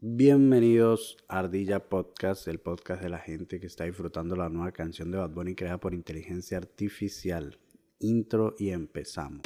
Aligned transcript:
Bienvenidos 0.00 1.16
a 1.26 1.40
Ardilla 1.40 1.88
Podcast, 1.88 2.46
el 2.46 2.60
podcast 2.60 3.02
de 3.02 3.08
la 3.08 3.18
gente 3.18 3.58
que 3.58 3.66
está 3.66 3.82
disfrutando 3.82 4.36
la 4.36 4.48
nueva 4.48 4.70
canción 4.70 5.10
de 5.10 5.18
Bad 5.18 5.30
Bunny 5.30 5.56
creada 5.56 5.80
por 5.80 5.92
inteligencia 5.92 6.56
artificial. 6.56 7.58
Intro 7.98 8.54
y 8.60 8.70
empezamos. 8.70 9.42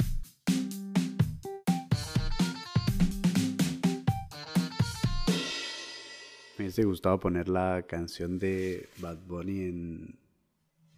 Me 6.59 6.65
hubiese 6.65 6.83
gustado 6.83 7.19
poner 7.19 7.49
la 7.49 7.87
canción 7.87 8.37
de 8.37 8.87
Bad 8.99 9.25
Bunny 9.25 9.59
en, 9.61 10.19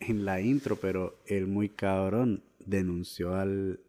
en 0.01 0.25
la 0.25 0.41
intro, 0.41 0.75
pero 0.75 1.23
el 1.27 1.47
muy 1.47 1.69
cabrón 1.69 2.43
denunció 2.59 3.35
al, 3.35 3.79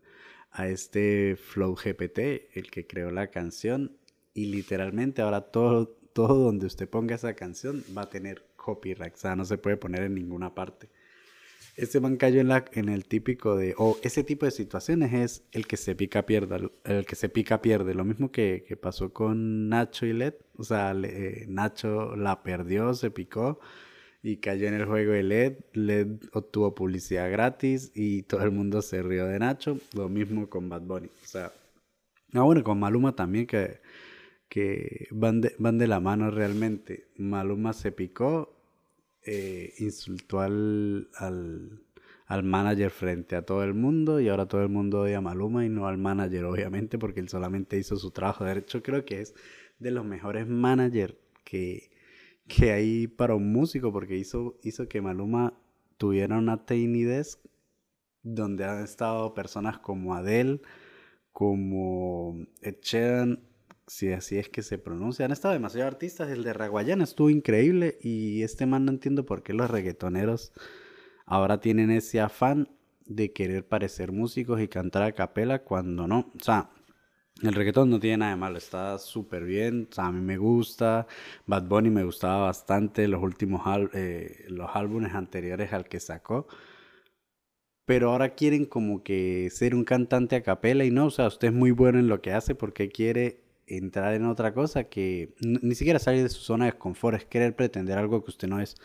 a 0.52 0.68
este 0.68 1.34
Flow 1.34 1.74
GPT, 1.74 2.54
el 2.54 2.70
que 2.70 2.86
creó 2.86 3.10
la 3.10 3.32
canción, 3.32 3.98
y 4.36 4.46
literalmente 4.46 5.22
ahora 5.22 5.40
todo, 5.40 5.88
todo 6.12 6.44
donde 6.44 6.66
usted 6.66 6.88
ponga 6.88 7.14
esa 7.14 7.34
canción 7.34 7.82
va 7.96 8.02
a 8.02 8.10
tener 8.10 8.44
copyright, 8.54 9.14
o 9.14 9.16
sea, 9.16 9.34
no 9.34 9.46
se 9.46 9.56
puede 9.56 9.78
poner 9.78 10.02
en 10.02 10.14
ninguna 10.14 10.54
parte. 10.54 10.90
Este 11.74 12.00
man 12.00 12.16
cayó 12.16 12.40
en, 12.40 12.48
la, 12.48 12.66
en 12.72 12.90
el 12.90 13.06
típico 13.06 13.56
de, 13.56 13.74
o 13.78 13.98
ese 14.02 14.24
tipo 14.24 14.44
de 14.44 14.50
situaciones 14.50 15.12
es 15.14 15.44
el 15.52 15.66
que 15.66 15.78
se 15.78 15.94
pica 15.94 16.26
pierde, 16.26 16.70
el 16.84 17.06
que 17.06 17.16
se 17.16 17.30
pica 17.30 17.62
pierde, 17.62 17.94
lo 17.94 18.04
mismo 18.04 18.30
que, 18.30 18.64
que 18.68 18.76
pasó 18.76 19.10
con 19.12 19.70
Nacho 19.70 20.04
y 20.04 20.12
Led, 20.12 20.34
o 20.58 20.64
sea, 20.64 20.94
eh, 21.02 21.46
Nacho 21.48 22.14
la 22.14 22.42
perdió, 22.42 22.92
se 22.92 23.10
picó 23.10 23.58
y 24.22 24.36
cayó 24.36 24.68
en 24.68 24.74
el 24.74 24.84
juego 24.84 25.12
de 25.12 25.22
LED, 25.22 25.54
LED 25.72 26.08
obtuvo 26.32 26.74
publicidad 26.74 27.30
gratis 27.30 27.90
y 27.94 28.22
todo 28.24 28.42
el 28.42 28.50
mundo 28.50 28.82
se 28.82 29.02
rió 29.02 29.26
de 29.26 29.38
Nacho, 29.38 29.78
lo 29.94 30.10
mismo 30.10 30.50
con 30.50 30.68
Bad 30.68 30.82
Bunny, 30.82 31.08
o 31.08 31.26
sea, 31.26 31.52
ah 32.34 32.42
bueno, 32.42 32.62
con 32.62 32.78
Maluma 32.78 33.16
también 33.16 33.46
que 33.46 33.80
que 34.48 35.08
van 35.10 35.40
de, 35.40 35.54
van 35.58 35.78
de 35.78 35.86
la 35.86 36.00
mano 36.00 36.30
realmente. 36.30 37.08
Maluma 37.16 37.72
se 37.72 37.92
picó, 37.92 38.56
eh, 39.22 39.74
insultó 39.78 40.40
al, 40.40 41.08
al, 41.16 41.82
al, 42.26 42.42
manager 42.42 42.90
frente 42.90 43.36
a 43.36 43.42
todo 43.42 43.64
el 43.64 43.74
mundo 43.74 44.20
y 44.20 44.28
ahora 44.28 44.46
todo 44.46 44.62
el 44.62 44.68
mundo 44.68 45.02
odia 45.02 45.18
a 45.18 45.20
Maluma 45.20 45.64
y 45.64 45.68
no 45.68 45.86
al 45.86 45.98
manager, 45.98 46.44
obviamente, 46.44 46.98
porque 46.98 47.20
él 47.20 47.28
solamente 47.28 47.78
hizo 47.78 47.96
su 47.96 48.10
trabajo. 48.10 48.44
De 48.44 48.58
hecho, 48.58 48.82
creo 48.82 49.04
que 49.04 49.20
es 49.20 49.34
de 49.78 49.90
los 49.90 50.04
mejores 50.04 50.46
managers 50.46 51.14
que, 51.44 51.90
que 52.46 52.72
hay 52.72 53.06
para 53.08 53.34
un 53.34 53.52
músico, 53.52 53.92
porque 53.92 54.16
hizo, 54.16 54.58
hizo 54.62 54.88
que 54.88 55.02
Maluma 55.02 55.54
tuviera 55.98 56.38
una 56.38 56.64
Tiny 56.66 57.04
Desk 57.04 57.40
donde 58.22 58.64
han 58.64 58.82
estado 58.82 59.34
personas 59.34 59.78
como 59.78 60.14
Adele, 60.14 60.60
como 61.32 62.46
Ed 62.60 62.76
Sheeran, 62.82 63.40
si 63.86 64.12
así 64.12 64.38
es 64.38 64.48
que 64.48 64.62
se 64.62 64.78
pronuncia. 64.78 65.24
Han 65.24 65.32
estado 65.32 65.54
demasiados 65.54 65.92
artistas. 65.92 66.30
El 66.30 66.42
de 66.42 66.52
Raguayana 66.52 67.04
estuvo 67.04 67.30
increíble. 67.30 67.98
Y 68.00 68.42
este 68.42 68.66
man 68.66 68.84
no 68.84 68.92
entiendo 68.92 69.24
por 69.26 69.42
qué 69.42 69.52
los 69.52 69.70
reggaetoneros 69.70 70.52
ahora 71.26 71.60
tienen 71.60 71.90
ese 71.90 72.20
afán 72.20 72.68
de 73.04 73.32
querer 73.32 73.66
parecer 73.66 74.12
músicos 74.12 74.60
y 74.60 74.68
cantar 74.68 75.02
a 75.02 75.12
capela 75.12 75.62
cuando 75.62 76.06
no. 76.08 76.32
O 76.34 76.44
sea, 76.44 76.70
el 77.42 77.54
reggaetón 77.54 77.90
no 77.90 78.00
tiene 78.00 78.18
nada 78.18 78.32
de 78.32 78.36
malo, 78.38 78.58
está 78.58 78.98
súper 78.98 79.44
bien. 79.44 79.88
O 79.90 79.94
sea, 79.94 80.06
a 80.06 80.12
mí 80.12 80.20
me 80.20 80.36
gusta. 80.38 81.06
Bad 81.46 81.64
Bunny 81.68 81.90
me 81.90 82.04
gustaba 82.04 82.46
bastante 82.46 83.06
los 83.08 83.22
últimos 83.22 83.62
eh, 83.94 84.46
los 84.48 84.70
álbumes 84.74 85.14
anteriores 85.14 85.72
al 85.72 85.88
que 85.88 86.00
sacó. 86.00 86.48
Pero 87.84 88.10
ahora 88.10 88.34
quieren 88.34 88.64
como 88.66 89.02
que 89.04 89.48
ser 89.50 89.74
un 89.74 89.84
cantante 89.84 90.34
a 90.36 90.42
capela 90.42 90.84
y 90.84 90.90
no, 90.90 91.06
o 91.06 91.10
sea, 91.10 91.28
usted 91.28 91.48
es 91.48 91.54
muy 91.54 91.70
bueno 91.70 92.00
en 92.00 92.08
lo 92.08 92.20
que 92.20 92.32
hace 92.32 92.56
porque 92.56 92.88
quiere 92.90 93.45
entrar 93.66 94.14
en 94.14 94.24
otra 94.24 94.54
cosa 94.54 94.84
que 94.84 95.34
ni 95.40 95.74
siquiera 95.74 95.98
salir 95.98 96.22
de 96.22 96.28
su 96.28 96.40
zona 96.40 96.66
de 96.66 96.72
confort, 96.72 97.16
es 97.16 97.24
querer 97.24 97.56
pretender 97.56 97.98
algo 97.98 98.22
que 98.24 98.30
usted 98.30 98.48
no 98.48 98.60
es. 98.60 98.76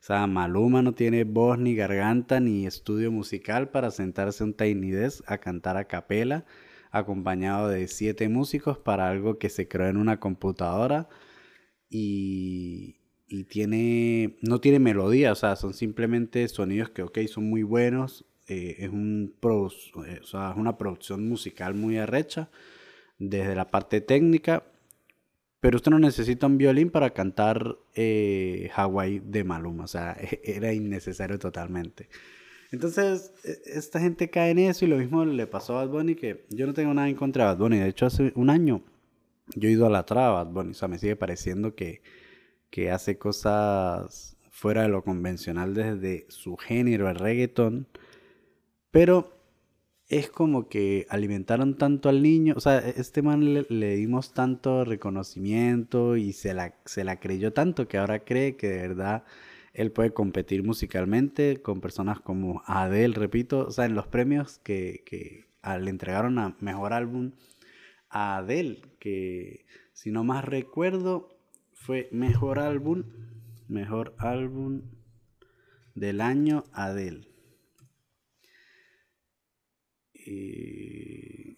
O 0.00 0.02
sea, 0.02 0.26
Maluma 0.26 0.82
no 0.82 0.94
tiene 0.94 1.24
voz 1.24 1.58
ni 1.58 1.74
garganta 1.74 2.40
ni 2.40 2.66
estudio 2.66 3.12
musical 3.12 3.68
para 3.70 3.90
sentarse 3.90 4.42
un 4.42 4.54
Tiny 4.54 4.90
Desk 4.90 5.22
a 5.30 5.38
cantar 5.38 5.76
a 5.76 5.84
capela, 5.84 6.46
acompañado 6.90 7.68
de 7.68 7.86
siete 7.86 8.28
músicos 8.28 8.78
para 8.78 9.10
algo 9.10 9.38
que 9.38 9.50
se 9.50 9.68
creó 9.68 9.88
en 9.88 9.98
una 9.98 10.18
computadora 10.18 11.08
y, 11.90 12.96
y 13.28 13.44
tiene, 13.44 14.38
no 14.42 14.60
tiene 14.60 14.78
melodía, 14.78 15.32
o 15.32 15.34
sea, 15.34 15.54
son 15.56 15.74
simplemente 15.74 16.48
sonidos 16.48 16.90
que, 16.90 17.02
ok, 17.02 17.18
son 17.28 17.44
muy 17.44 17.62
buenos, 17.62 18.24
eh, 18.48 18.76
es, 18.80 18.88
un 18.88 19.34
eh, 19.42 20.20
o 20.22 20.26
sea, 20.26 20.50
es 20.52 20.56
una 20.56 20.78
producción 20.78 21.28
musical 21.28 21.74
muy 21.74 21.98
arrecha 21.98 22.48
desde 23.20 23.54
la 23.54 23.70
parte 23.70 24.00
técnica, 24.00 24.64
pero 25.60 25.76
usted 25.76 25.92
no 25.92 26.00
necesita 26.00 26.46
un 26.46 26.58
violín 26.58 26.90
para 26.90 27.10
cantar 27.10 27.76
eh, 27.94 28.70
Hawaii 28.74 29.20
de 29.20 29.44
Maluma, 29.44 29.84
o 29.84 29.88
sea, 29.88 30.16
era 30.42 30.72
innecesario 30.72 31.38
totalmente. 31.38 32.08
Entonces, 32.72 33.32
e, 33.44 33.78
esta 33.78 34.00
gente 34.00 34.30
cae 34.30 34.50
en 34.50 34.58
eso 34.58 34.84
y 34.84 34.88
lo 34.88 34.96
mismo 34.96 35.24
le 35.24 35.46
pasó 35.46 35.78
a 35.78 35.84
Bad 35.84 35.92
Bunny, 35.92 36.14
que 36.16 36.46
yo 36.48 36.66
no 36.66 36.74
tengo 36.74 36.92
nada 36.94 37.08
en 37.08 37.14
contra 37.14 37.44
de 37.44 37.50
Bad 37.50 37.58
Bunny, 37.58 37.78
de 37.78 37.88
hecho 37.88 38.06
hace 38.06 38.32
un 38.34 38.50
año 38.50 38.82
yo 39.56 39.68
he 39.68 39.72
ido 39.72 39.86
a 39.86 39.90
la 39.90 40.06
traba 40.06 40.44
Bad 40.44 40.52
Bunny, 40.52 40.70
o 40.70 40.74
sea, 40.74 40.88
me 40.88 40.98
sigue 40.98 41.16
pareciendo 41.16 41.74
que, 41.74 42.02
que 42.70 42.90
hace 42.90 43.18
cosas 43.18 44.36
fuera 44.50 44.82
de 44.82 44.88
lo 44.88 45.02
convencional 45.02 45.74
desde 45.74 46.26
su 46.28 46.56
género, 46.56 47.08
el 47.08 47.16
reggaeton, 47.16 47.86
pero 48.90 49.39
es 50.10 50.28
como 50.28 50.68
que 50.68 51.06
alimentaron 51.08 51.76
tanto 51.78 52.08
al 52.08 52.20
niño, 52.20 52.54
o 52.56 52.60
sea, 52.60 52.80
e-, 52.80 52.94
este 53.00 53.22
man 53.22 53.54
le, 53.54 53.96
dimos 53.96 54.34
tanto 54.34 54.84
reconocimiento 54.84 56.16
y 56.16 56.32
se 56.32 56.52
la, 56.52 56.74
se 56.84 57.04
la 57.04 57.20
creyó 57.20 57.52
tanto 57.52 57.88
que 57.88 57.96
ahora 57.98 58.24
cree 58.24 58.56
que 58.56 58.68
de 58.68 58.88
verdad 58.88 59.24
él 59.72 59.92
puede 59.92 60.12
competir 60.12 60.64
musicalmente 60.64 61.62
con 61.62 61.80
personas 61.80 62.20
como 62.20 62.62
Adele, 62.66 63.14
repito, 63.14 63.66
o 63.68 63.70
sea, 63.70 63.86
en 63.86 63.94
los 63.94 64.08
premios 64.08 64.58
que, 64.58 65.04
que 65.06 65.46
le 65.80 65.90
entregaron 65.90 66.38
a 66.40 66.56
Mejor 66.60 66.92
Álbum 66.92 67.32
a 68.08 68.38
Adele, 68.38 68.82
que 68.98 69.64
si 69.92 70.10
no 70.10 70.24
más 70.24 70.44
recuerdo 70.44 71.38
fue 71.72 72.08
Mejor 72.10 72.58
Álbum, 72.58 73.04
Mejor 73.68 74.16
Álbum 74.18 74.82
del 75.94 76.20
año 76.20 76.64
Adele. 76.72 77.29
Y 80.26 81.56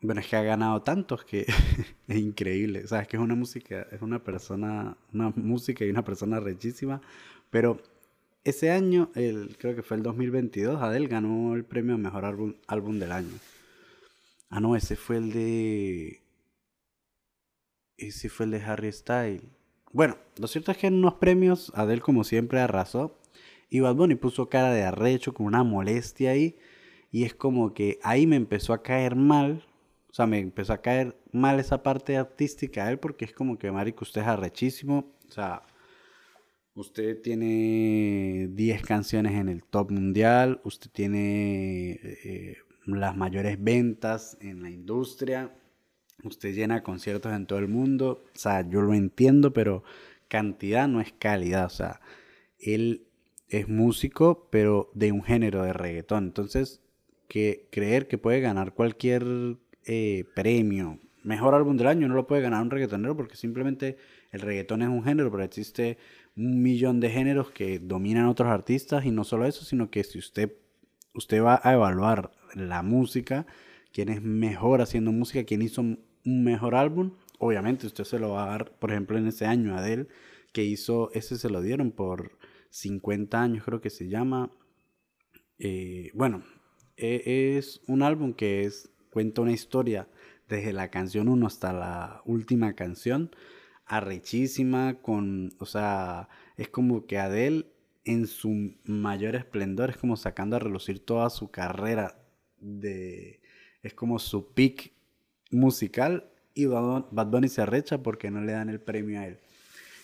bueno, 0.00 0.20
es 0.20 0.28
que 0.28 0.36
ha 0.36 0.42
ganado 0.42 0.82
tantos 0.82 1.24
que 1.24 1.46
es 2.08 2.16
increíble. 2.16 2.84
O 2.84 2.88
sea, 2.88 3.00
es 3.00 3.08
que 3.08 3.16
es 3.16 3.22
una 3.22 3.34
música, 3.34 3.86
es 3.90 4.00
una 4.02 4.22
persona, 4.22 4.96
una 5.12 5.30
música 5.30 5.84
y 5.84 5.90
una 5.90 6.04
persona 6.04 6.40
rechísima. 6.40 7.00
Pero 7.50 7.80
ese 8.44 8.70
año, 8.70 9.10
el, 9.14 9.56
creo 9.58 9.74
que 9.74 9.82
fue 9.82 9.96
el 9.96 10.02
2022, 10.02 10.80
Adele 10.80 11.08
ganó 11.08 11.54
el 11.54 11.64
premio 11.64 11.94
a 11.96 11.98
mejor 11.98 12.24
álbum, 12.24 12.54
álbum 12.66 12.98
del 12.98 13.12
año. 13.12 13.34
Ah, 14.50 14.60
no, 14.60 14.76
ese 14.76 14.96
fue 14.96 15.16
el 15.18 15.32
de. 15.32 16.22
Ese 17.96 18.28
fue 18.28 18.46
el 18.46 18.52
de 18.52 18.62
Harry 18.62 18.92
Styles. 18.92 19.42
Bueno, 19.92 20.16
lo 20.38 20.46
cierto 20.46 20.70
es 20.70 20.78
que 20.78 20.86
en 20.86 20.94
unos 20.94 21.14
premios 21.14 21.72
Adele, 21.74 22.00
como 22.00 22.24
siempre, 22.24 22.60
arrasó. 22.60 23.18
Y 23.70 23.80
Bad 23.80 23.96
Bunny 23.96 24.14
puso 24.14 24.48
cara 24.48 24.72
de 24.72 24.82
arrecho, 24.84 25.34
con 25.34 25.46
una 25.46 25.64
molestia 25.64 26.30
ahí. 26.30 26.56
Y 27.10 27.24
es 27.24 27.34
como 27.34 27.72
que 27.74 27.98
ahí 28.02 28.26
me 28.26 28.36
empezó 28.36 28.72
a 28.72 28.82
caer 28.82 29.16
mal, 29.16 29.64
o 30.10 30.14
sea, 30.14 30.26
me 30.26 30.38
empezó 30.38 30.72
a 30.72 30.82
caer 30.82 31.16
mal 31.32 31.60
esa 31.60 31.82
parte 31.82 32.16
artística 32.16 32.84
de 32.84 32.92
él 32.92 32.98
porque 32.98 33.24
es 33.24 33.32
como 33.32 33.58
que, 33.58 33.70
marico, 33.70 34.04
usted 34.04 34.22
es 34.22 34.26
arrechísimo, 34.26 35.14
o 35.28 35.32
sea, 35.32 35.62
usted 36.74 37.20
tiene 37.20 38.48
10 38.50 38.82
canciones 38.82 39.32
en 39.34 39.48
el 39.48 39.62
top 39.64 39.90
mundial, 39.90 40.60
usted 40.64 40.90
tiene 40.90 41.98
eh, 42.02 42.56
las 42.86 43.16
mayores 43.16 43.62
ventas 43.62 44.36
en 44.40 44.62
la 44.62 44.70
industria, 44.70 45.54
usted 46.24 46.54
llena 46.54 46.82
conciertos 46.82 47.32
en 47.32 47.46
todo 47.46 47.58
el 47.58 47.68
mundo, 47.68 48.24
o 48.34 48.38
sea, 48.38 48.68
yo 48.68 48.80
lo 48.82 48.94
entiendo, 48.94 49.52
pero 49.52 49.82
cantidad 50.28 50.88
no 50.88 51.00
es 51.00 51.12
calidad, 51.12 51.66
o 51.66 51.70
sea, 51.70 52.00
él 52.58 53.06
es 53.48 53.68
músico, 53.68 54.48
pero 54.50 54.90
de 54.94 55.12
un 55.12 55.22
género 55.22 55.62
de 55.62 55.72
reggaetón, 55.72 56.24
entonces 56.24 56.82
que 57.28 57.68
creer 57.70 58.08
que 58.08 58.18
puede 58.18 58.40
ganar 58.40 58.74
cualquier 58.74 59.24
eh, 59.84 60.24
premio. 60.34 60.98
Mejor 61.22 61.54
álbum 61.54 61.76
del 61.76 61.88
año 61.88 62.08
no 62.08 62.14
lo 62.14 62.26
puede 62.26 62.42
ganar 62.42 62.62
un 62.62 62.70
reggaetonero 62.70 63.16
porque 63.16 63.36
simplemente 63.36 63.98
el 64.32 64.40
reggaetón 64.40 64.82
es 64.82 64.88
un 64.88 65.04
género, 65.04 65.30
pero 65.30 65.44
existe 65.44 65.98
un 66.36 66.62
millón 66.62 67.00
de 67.00 67.10
géneros 67.10 67.50
que 67.50 67.78
dominan 67.78 68.26
otros 68.26 68.48
artistas 68.48 69.04
y 69.04 69.10
no 69.10 69.24
solo 69.24 69.44
eso, 69.46 69.64
sino 69.64 69.90
que 69.90 70.04
si 70.04 70.18
usted, 70.18 70.52
usted 71.14 71.42
va 71.42 71.60
a 71.62 71.74
evaluar 71.74 72.32
la 72.54 72.82
música, 72.82 73.46
quién 73.92 74.08
es 74.08 74.22
mejor 74.22 74.80
haciendo 74.80 75.12
música, 75.12 75.44
quién 75.44 75.62
hizo 75.62 75.82
un 75.82 75.98
mejor 76.24 76.74
álbum, 76.74 77.12
obviamente 77.38 77.86
usted 77.86 78.04
se 78.04 78.18
lo 78.18 78.30
va 78.30 78.44
a 78.44 78.48
dar, 78.48 78.72
por 78.78 78.90
ejemplo, 78.90 79.18
en 79.18 79.26
ese 79.26 79.46
año 79.46 79.76
Adele, 79.76 80.06
que 80.52 80.64
hizo, 80.64 81.10
ese 81.12 81.36
se 81.36 81.50
lo 81.50 81.60
dieron 81.60 81.90
por 81.90 82.38
50 82.70 83.40
años, 83.42 83.64
creo 83.64 83.80
que 83.80 83.90
se 83.90 84.08
llama. 84.08 84.50
Eh, 85.58 86.10
bueno, 86.14 86.42
es 86.98 87.80
un 87.86 88.02
álbum 88.02 88.34
que 88.34 88.64
es, 88.64 88.90
cuenta 89.10 89.42
una 89.42 89.52
historia 89.52 90.08
desde 90.48 90.72
la 90.72 90.90
canción 90.90 91.28
1 91.28 91.46
hasta 91.46 91.72
la 91.72 92.22
última 92.24 92.74
canción. 92.74 93.30
arrechísima, 93.86 95.00
con, 95.00 95.54
o 95.58 95.66
sea, 95.66 96.28
es 96.56 96.68
como 96.68 97.06
que 97.06 97.18
Adele 97.18 97.66
en 98.04 98.26
su 98.26 98.74
mayor 98.84 99.34
esplendor 99.36 99.90
es 99.90 99.96
como 99.96 100.16
sacando 100.16 100.56
a 100.56 100.58
relucir 100.58 101.04
toda 101.04 101.30
su 101.30 101.50
carrera 101.50 102.18
de, 102.60 103.40
es 103.82 103.94
como 103.94 104.18
su 104.18 104.52
peak 104.52 104.92
musical 105.50 106.30
y 106.54 106.66
Bad 106.66 107.26
Bunny 107.28 107.48
se 107.48 107.62
arrecha 107.62 108.02
porque 108.02 108.30
no 108.30 108.40
le 108.40 108.52
dan 108.52 108.68
el 108.68 108.80
premio 108.80 109.20
a 109.20 109.26
él. 109.26 109.38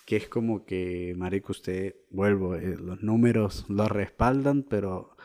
Que 0.06 0.17
es 0.17 0.29
como 0.29 0.64
que, 0.67 1.14
marico, 1.17 1.52
usted, 1.52 1.96
vuelvo, 2.11 2.55
eh, 2.56 2.76
los 2.79 3.02
números 3.02 3.64
lo 3.69 3.88
respaldan, 3.88 4.62
pero 4.62 5.17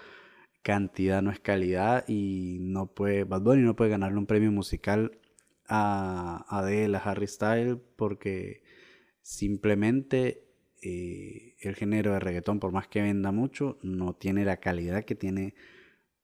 cantidad 0.70 1.24
no 1.24 1.32
es 1.32 1.40
calidad 1.40 2.06
y 2.08 2.60
no 2.62 2.94
puede, 2.94 3.24
Bad 3.24 3.42
Bunny 3.42 3.64
no 3.64 3.76
puede 3.76 3.90
ganarle 3.90 4.20
un 4.20 4.28
premio 4.28 4.52
musical 4.52 5.18
a 5.68 6.46
Adele, 6.48 6.96
a 6.96 7.00
Harry 7.00 7.26
Styles, 7.26 7.78
porque 7.96 8.62
simplemente 9.24 10.44
eh, 10.84 11.56
el 11.60 11.74
género 11.74 12.14
de 12.14 12.20
reggaetón, 12.20 12.60
por 12.60 12.72
más 12.72 12.88
que 12.88 13.02
venda 13.02 13.32
mucho, 13.32 13.80
no 13.82 14.14
tiene 14.14 14.46
la 14.46 14.58
calidad 14.58 15.06
que 15.06 15.16
tiene 15.16 15.56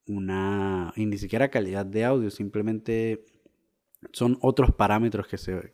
una, 0.05 0.93
y 0.95 1.07
ni 1.07 1.17
siquiera 1.17 1.49
calidad 1.49 1.87
de 1.87 2.05
audio, 2.05 2.29
simplemente 2.29 3.25
son 4.11 4.37
otros 4.41 4.75
parámetros 4.75 5.27
que 5.27 5.39
se, 5.39 5.71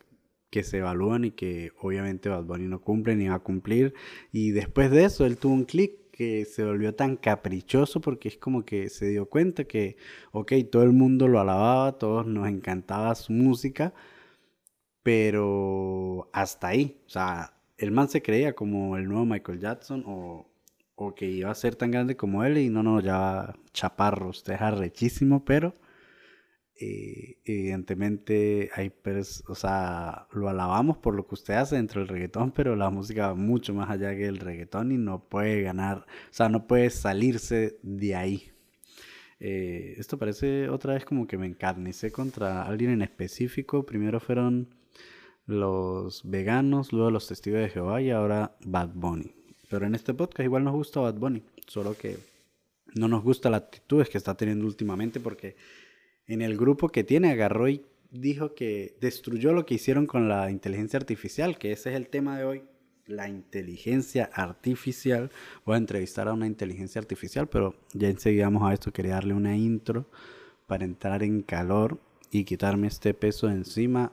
que 0.48 0.62
se 0.62 0.78
evalúan 0.78 1.26
y 1.26 1.32
que 1.32 1.72
obviamente 1.78 2.30
Bad 2.30 2.44
Bunny 2.44 2.68
no 2.68 2.80
cumple 2.80 3.16
ni 3.16 3.28
va 3.28 3.34
a 3.34 3.40
cumplir. 3.40 3.92
Y 4.32 4.52
después 4.52 4.90
de 4.90 5.04
eso, 5.04 5.26
él 5.26 5.36
tuvo 5.36 5.52
un 5.52 5.66
clic 5.66 6.01
que 6.12 6.44
se 6.44 6.64
volvió 6.64 6.94
tan 6.94 7.16
caprichoso 7.16 8.00
porque 8.00 8.28
es 8.28 8.38
como 8.38 8.64
que 8.64 8.88
se 8.90 9.08
dio 9.08 9.26
cuenta 9.28 9.64
que, 9.64 9.96
ok, 10.32 10.52
todo 10.70 10.82
el 10.84 10.92
mundo 10.92 11.28
lo 11.28 11.40
alababa, 11.40 11.98
todos 11.98 12.26
nos 12.26 12.48
encantaba 12.48 13.14
su 13.16 13.32
música, 13.32 13.94
pero 15.02 16.28
hasta 16.32 16.68
ahí, 16.68 17.00
o 17.06 17.10
sea, 17.10 17.54
el 17.78 17.90
man 17.90 18.08
se 18.08 18.22
creía 18.22 18.54
como 18.54 18.96
el 18.96 19.08
nuevo 19.08 19.24
Michael 19.26 19.58
Jackson 19.60 20.04
o, 20.06 20.46
o 20.94 21.14
que 21.14 21.26
iba 21.28 21.50
a 21.50 21.54
ser 21.54 21.76
tan 21.76 21.90
grande 21.90 22.16
como 22.16 22.44
él 22.44 22.58
y 22.58 22.68
no, 22.70 22.82
no, 22.82 23.00
ya 23.00 23.54
chaparro, 23.72 24.28
usted 24.30 24.54
es 24.54 24.60
arrechísimo, 24.60 25.44
pero 25.44 25.74
eh, 26.84 27.38
evidentemente 27.44 28.68
hay 28.74 28.92
o 29.46 29.54
sea, 29.54 30.26
lo 30.32 30.48
alabamos 30.48 30.96
por 30.96 31.14
lo 31.14 31.28
que 31.28 31.36
usted 31.36 31.54
hace 31.54 31.76
dentro 31.76 32.00
del 32.00 32.08
reggaetón, 32.08 32.50
pero 32.56 32.74
la 32.74 32.90
música 32.90 33.28
va 33.28 33.34
mucho 33.34 33.72
más 33.72 33.88
allá 33.88 34.16
que 34.16 34.26
el 34.26 34.38
reggaetón 34.38 34.90
y 34.90 34.98
no 34.98 35.22
puede 35.28 35.62
ganar, 35.62 35.98
o 35.98 36.32
sea, 36.32 36.48
no 36.48 36.66
puede 36.66 36.90
salirse 36.90 37.78
de 37.82 38.16
ahí. 38.16 38.50
Eh, 39.38 39.94
esto 39.98 40.18
parece 40.18 40.68
otra 40.70 40.94
vez 40.94 41.04
como 41.04 41.28
que 41.28 41.38
me 41.38 41.46
encarnicé 41.46 42.10
contra 42.10 42.64
alguien 42.64 42.90
en 42.90 43.02
específico. 43.02 43.86
Primero 43.86 44.18
fueron 44.18 44.74
los 45.46 46.28
veganos, 46.28 46.92
luego 46.92 47.10
los 47.12 47.28
testigos 47.28 47.60
de 47.60 47.68
Jehová 47.68 48.02
y 48.02 48.10
ahora 48.10 48.56
Bad 48.64 48.90
Bunny. 48.94 49.32
Pero 49.70 49.86
en 49.86 49.94
este 49.94 50.14
podcast 50.14 50.44
igual 50.44 50.64
nos 50.64 50.74
gusta 50.74 51.00
Bad 51.00 51.14
Bunny, 51.14 51.44
solo 51.66 51.96
que 51.96 52.18
no 52.94 53.08
nos 53.08 53.22
gusta 53.22 53.50
la 53.50 53.58
actitud 53.58 54.04
que 54.06 54.18
está 54.18 54.36
teniendo 54.36 54.66
últimamente 54.66 55.20
porque 55.20 55.56
en 56.32 56.42
el 56.42 56.56
grupo 56.56 56.88
que 56.88 57.04
tiene 57.04 57.30
agarró 57.30 57.68
y 57.68 57.82
dijo 58.10 58.54
que 58.54 58.96
destruyó 59.00 59.52
lo 59.52 59.66
que 59.66 59.74
hicieron 59.74 60.06
con 60.06 60.28
la 60.28 60.50
inteligencia 60.50 60.98
artificial, 60.98 61.58
que 61.58 61.72
ese 61.72 61.90
es 61.90 61.96
el 61.96 62.08
tema 62.08 62.38
de 62.38 62.44
hoy, 62.44 62.62
la 63.06 63.28
inteligencia 63.28 64.30
artificial. 64.32 65.30
Voy 65.64 65.74
a 65.74 65.78
entrevistar 65.78 66.28
a 66.28 66.32
una 66.32 66.46
inteligencia 66.46 67.00
artificial, 67.00 67.48
pero 67.48 67.74
ya 67.92 68.08
enseguida 68.08 68.44
vamos 68.44 68.62
a 68.68 68.72
esto. 68.72 68.92
Quería 68.92 69.14
darle 69.14 69.34
una 69.34 69.56
intro 69.56 70.06
para 70.66 70.84
entrar 70.84 71.22
en 71.22 71.42
calor 71.42 72.00
y 72.30 72.44
quitarme 72.44 72.86
este 72.86 73.12
peso 73.12 73.48
de 73.48 73.54
encima 73.54 74.12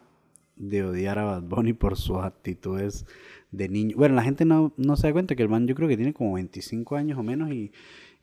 de 0.55 0.83
odiar 0.83 1.19
a 1.19 1.23
Bad 1.23 1.43
Bunny 1.43 1.71
por 1.71 1.95
sus 1.95 2.17
actitudes 2.17 3.05
de 3.51 3.69
niño. 3.69 3.95
Bueno, 3.95 4.15
la 4.15 4.23
gente 4.23 4.43
no, 4.43 4.73
no 4.75 4.97
se 4.97 5.07
da 5.07 5.13
cuenta 5.13 5.35
que 5.35 5.43
el 5.43 5.49
man 5.49 5.67
yo 5.67 5.75
creo 5.75 5.87
que 5.87 5.95
tiene 5.95 6.13
como 6.13 6.33
25 6.33 6.97
años 6.97 7.17
o 7.17 7.23
menos 7.23 7.51
y, 7.51 7.71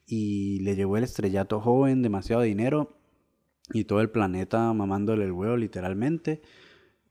y 0.06 0.60
le 0.60 0.76
llevó 0.76 0.98
el 0.98 1.04
estrellato 1.04 1.60
joven, 1.60 2.02
demasiado 2.02 2.42
dinero 2.42 2.95
y 3.72 3.84
todo 3.84 4.00
el 4.00 4.10
planeta 4.10 4.72
mamándole 4.72 5.24
el 5.24 5.32
huevo 5.32 5.56
literalmente 5.56 6.42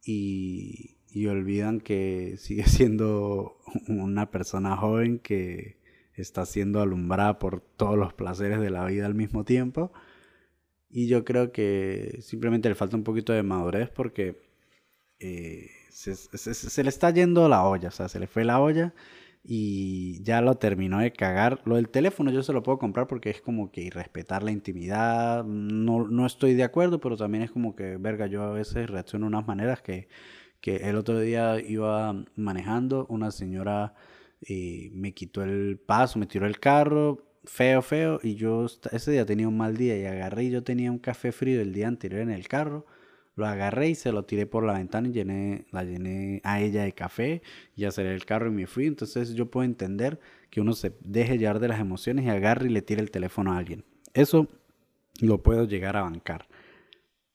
y, 0.04 0.98
y 1.10 1.28
olvidan 1.28 1.80
que 1.80 2.36
sigue 2.38 2.64
siendo 2.68 3.58
una 3.88 4.32
persona 4.32 4.76
joven 4.78 5.20
que 5.20 5.78
está 6.14 6.46
siendo 6.46 6.82
alumbrada 6.82 7.40
por 7.40 7.62
todos 7.62 7.98
los 7.98 8.14
placeres 8.14 8.60
de 8.60 8.70
la 8.70 8.86
vida 8.86 9.06
al 9.06 9.16
mismo 9.16 9.44
tiempo. 9.44 9.92
Y 10.90 11.08
yo 11.08 11.26
creo 11.26 11.52
que 11.52 12.20
simplemente 12.22 12.70
le 12.70 12.76
falta 12.76 12.96
un 12.96 13.04
poquito 13.04 13.34
de 13.34 13.44
madurez 13.44 13.90
porque 13.90 14.38
eh, 15.20 15.70
se, 15.90 16.16
se, 16.16 16.84
le 16.84 16.90
está 16.90 17.10
yendo 17.10 17.50
la 17.50 17.66
olla, 17.66 17.90
o 17.90 17.92
sea, 17.92 18.08
se 18.08 18.20
le 18.20 18.28
fue 18.28 18.46
la 18.46 18.62
olla 18.62 18.94
y 19.48 20.24
ya 20.24 20.42
lo 20.42 20.56
terminó 20.56 21.00
de 21.00 21.14
cagar. 21.14 21.62
Lo 21.66 21.76
del 21.76 21.90
teléfono 21.90 22.32
yo 22.32 22.42
se 22.44 22.54
lo 22.54 22.64
puedo 22.64 22.80
comprar 22.80 23.08
porque 23.08 23.30
es 23.30 23.42
como 23.42 23.72
que 23.72 23.82
irrespetar 23.82 24.44
la 24.44 24.52
intimidad. 24.52 25.44
No, 25.46 26.08
no 26.08 26.26
estoy 26.26 26.56
de 26.56 26.64
acuerdo, 26.64 27.00
pero 27.00 27.16
también 27.18 27.44
es 27.44 27.52
como 27.52 27.76
que, 27.76 27.98
verga, 27.98 28.28
yo 28.28 28.44
a 28.44 28.52
veces 28.52 28.90
reacciono 28.90 29.26
de 29.26 29.28
unas 29.30 29.48
maneras 29.48 29.82
que, 29.82 30.08
que 30.62 30.78
el 30.78 30.96
otro 30.96 31.20
día 31.20 31.60
iba 31.62 32.26
manejando, 32.36 33.06
una 33.10 33.32
señora 33.32 33.94
eh, 34.42 34.90
me 34.94 35.14
quitó 35.14 35.44
el 35.44 35.80
paso, 35.80 36.20
me 36.20 36.26
tiró 36.28 36.48
el 36.48 36.60
carro, 36.60 37.24
feo, 37.46 37.82
feo, 37.82 38.20
y 38.24 38.36
yo 38.36 38.66
ese 38.92 39.12
día 39.12 39.26
tenía 39.26 39.48
un 39.48 39.58
mal 39.58 39.78
día 39.78 39.98
y 39.98 40.06
agarré 40.06 40.46
y 40.46 40.52
yo 40.52 40.64
tenía 40.64 40.92
un 40.92 41.00
café 41.00 41.32
frío 41.32 41.62
el 41.62 41.74
día 41.74 41.88
anterior 41.88 42.22
en 42.22 42.32
el 42.32 42.48
carro 42.48 42.86
lo 43.36 43.46
agarré 43.46 43.90
y 43.90 43.96
se 43.96 44.12
lo 44.12 44.24
tiré 44.24 44.46
por 44.46 44.64
la 44.64 44.74
ventana 44.74 45.10
y 45.10 45.12
llené, 45.12 45.66
la 45.72 45.84
llené 45.84 46.42
a 46.44 46.62
ella 46.62 46.84
de 46.84 46.94
café 46.94 47.42
y 47.76 47.84
aceleré 47.84 48.16
el 48.16 48.26
carro 48.26 48.48
y 48.48 48.52
me 48.52 48.68
fui. 48.68 48.86
Entonces 48.88 49.34
yo 49.34 49.52
puedo 49.52 49.66
entender 49.66 50.20
que 50.50 50.62
uno 50.62 50.74
se 50.74 50.94
deje 51.02 51.38
llevar 51.38 51.60
de 51.60 51.68
las 51.68 51.80
emociones 51.80 52.26
y 52.26 52.30
agarre 52.30 52.68
y 52.68 52.70
le 52.70 52.82
tire 52.82 53.02
el 53.02 53.12
teléfono 53.12 53.52
a 53.52 53.58
alguien. 53.58 53.84
Eso 54.14 54.48
lo 55.20 55.44
puedo 55.44 55.66
llegar 55.66 55.98
a 55.98 56.04
bancar. 56.04 56.48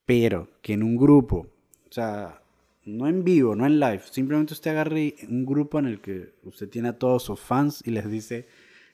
Pero 0.06 0.48
que 0.62 0.72
en 0.72 0.82
un 0.82 0.96
grupo, 0.96 1.46
o 1.88 1.92
sea, 1.92 2.42
no 2.84 3.06
en 3.06 3.22
vivo, 3.22 3.54
no 3.54 3.66
en 3.66 3.78
live, 3.78 4.02
simplemente 4.10 4.54
usted 4.54 4.70
agarre 4.70 5.14
un 5.28 5.44
grupo 5.44 5.78
en 5.78 5.86
el 5.86 6.00
que 6.00 6.32
usted 6.44 6.68
tiene 6.68 6.88
a 6.88 6.98
todos 6.98 7.22
sus 7.22 7.38
fans 7.38 7.82
y 7.84 7.90
les 7.90 8.10
dice, 8.10 8.48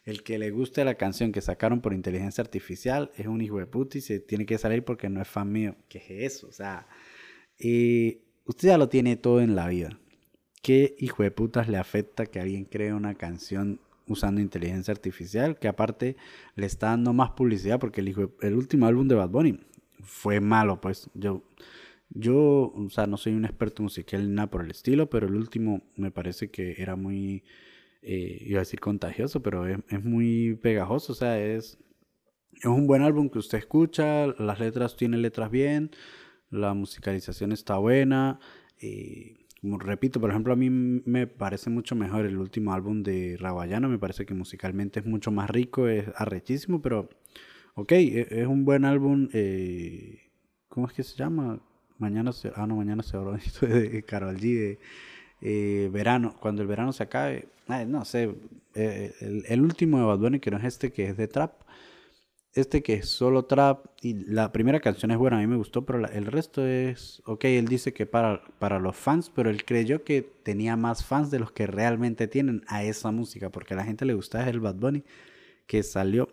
el 0.06 0.23
que 0.23 0.38
le 0.38 0.53
guste 0.53 0.85
la 0.85 0.94
canción 0.94 1.32
que 1.32 1.41
sacaron 1.41 1.81
por 1.81 1.93
inteligencia 1.93 2.41
artificial 2.41 3.11
es 3.17 3.26
un 3.26 3.41
hijo 3.41 3.58
de 3.58 3.67
puta 3.67 3.99
y 3.99 4.00
se 4.00 4.20
tiene 4.20 4.47
que 4.47 4.56
salir 4.56 4.85
porque 4.85 5.11
no 5.11 5.20
es 5.20 5.26
fan 5.26 5.50
mío. 5.50 5.75
¿Qué 5.88 5.99
es 5.99 6.35
eso? 6.35 6.47
O 6.47 6.53
sea, 6.53 6.87
usted 7.58 8.69
ya 8.69 8.79
lo 8.79 8.88
tiene 8.88 9.17
todo 9.17 9.41
en 9.41 9.56
la 9.56 9.67
vida. 9.67 9.99
¿Qué 10.62 10.94
hijo 11.00 11.25
de 11.25 11.32
putas 11.32 11.69
le 11.69 11.76
afecta 11.76 12.26
que 12.26 12.41
alguien 12.41 12.64
cree 12.64 12.94
una 12.94 13.17
canción 13.17 13.81
usando 14.06 14.41
inteligencia 14.41 14.93
artificial? 14.93 15.58
Que 15.58 15.67
aparte 15.67 16.17
le 16.55 16.67
está 16.67 16.91
dando 16.91 17.13
más 17.13 17.31
publicidad 17.31 17.81
porque 17.81 18.01
el, 18.01 18.08
hijo 18.08 18.32
el 18.43 18.55
último 18.55 18.86
álbum 18.86 19.08
de 19.08 19.17
Bad 19.17 19.31
Bunny 19.31 19.58
fue 20.01 20.41
malo, 20.41 20.81
pues 20.81 21.10
yo... 21.15 21.43
Yo, 22.10 22.72
o 22.72 22.89
sea, 22.89 23.08
no 23.08 23.17
soy 23.17 23.34
un 23.34 23.44
experto 23.44 23.82
musical 23.82 24.22
ni 24.22 24.32
nada 24.32 24.48
por 24.48 24.65
el 24.65 24.70
estilo, 24.70 25.10
pero 25.10 25.27
el 25.27 25.34
último 25.34 25.82
me 25.96 26.13
parece 26.13 26.53
que 26.53 26.77
era 26.79 26.94
muy 26.94 27.43
eh, 28.08 28.39
iba 28.46 28.58
a 28.58 28.63
decir 28.63 28.79
contagioso, 28.79 29.43
pero 29.43 29.67
es, 29.67 30.05
muy 30.05 30.55
pegajoso, 30.63 31.13
o 31.13 31.17
sea, 31.17 31.41
es, 31.43 31.77
es 32.53 32.65
un 32.65 32.86
buen 32.86 33.03
álbum 33.03 33.29
que 33.29 33.41
usted 33.41 33.58
escucha, 33.58 34.29
las 34.39 34.60
letras 34.60 34.96
tienen 34.96 35.22
letras 35.22 35.51
bien, 35.51 35.91
la 36.48 36.72
musicalización 36.72 37.51
está 37.51 37.79
buena, 37.79 38.39
eh, 38.81 39.46
como 39.60 39.79
repito, 39.79 40.20
por 40.20 40.31
ejemplo, 40.31 40.53
a 40.53 40.56
mí 40.56 40.70
me 40.70 41.27
parece 41.27 41.69
mucho 41.69 41.96
mejor 41.96 42.27
el 42.27 42.39
último 42.39 42.72
álbum 42.72 43.03
de 43.03 43.36
Rawayana, 43.41 43.89
me 43.89 43.98
parece 43.98 44.25
que 44.25 44.34
musicalmente 44.34 45.01
es 45.01 45.06
mucho 45.06 45.32
más 45.32 45.51
rico, 45.51 45.89
es 45.89 46.06
arrechísimo, 46.15 46.81
pero 46.81 47.08
ok, 47.75 47.91
e, 47.91 48.29
es, 48.31 48.46
un 48.46 48.65
buen 48.65 48.84
álbum, 48.84 49.29
eh, 49.32 50.31
¿cómo 50.69 50.86
es 50.86 50.93
que 50.93 51.03
se 51.03 51.17
llama? 51.17 51.60
Mañana 51.98 52.31
se, 52.31 52.53
ah 52.55 52.69
no, 52.69 52.77
mañana 52.77 53.03
se 53.03 53.17
habló 53.17 53.32
de 53.63 54.05
Carol 54.05 54.36
G, 54.36 54.55
de 54.55 54.79
eh, 55.40 55.88
verano, 55.93 56.36
cuando 56.40 56.62
el 56.62 56.69
verano 56.69 56.93
se 56.93 57.02
acabe, 57.02 57.48
no 57.86 58.05
sé, 58.05 58.34
eh, 58.74 59.12
el, 59.48 59.60
último 59.62 59.98
de 59.98 60.05
Bad 60.05 60.19
Bunny 60.19 60.40
que 60.40 60.50
no 60.50 60.56
es 60.58 60.64
este 60.64 60.93
que 60.93 61.08
es 61.08 61.16
de 61.16 61.28
trap, 61.28 61.52
este 62.55 62.82
que 62.82 62.94
es 62.94 63.08
solo 63.08 63.44
trap 63.44 63.86
y 64.00 64.14
la 64.14 64.52
primera 64.52 64.81
canción 64.81 65.10
es 65.10 65.19
buena, 65.19 65.36
a 65.36 65.40
mí 65.40 65.46
me 65.46 65.56
gustó, 65.56 65.84
pero 65.84 66.06
el 66.06 66.26
resto 66.26 66.66
es, 66.66 67.22
ok, 67.26 67.44
él 67.44 67.66
dice 67.69 67.93
que 67.93 68.06
para, 68.06 68.43
para 68.58 68.78
los 68.78 68.96
fans, 68.96 69.31
pero 69.34 69.50
él 69.50 69.64
creyó 69.64 70.05
que 70.05 70.22
tenía 70.22 70.76
más 70.76 71.05
fans 71.05 71.31
de 71.31 71.38
los 71.38 71.52
que 71.52 71.66
realmente 71.66 72.28
tienen 72.28 72.62
a 72.66 72.82
esa 72.84 73.10
música, 73.10 73.50
porque 73.50 73.74
a 73.74 73.76
la 73.76 73.84
gente 73.84 74.06
le 74.06 74.14
gustaba 74.14 74.48
el 74.48 74.60
Bad 74.60 74.76
Bunny 74.76 75.05
que 75.66 75.82
salió, 75.82 76.28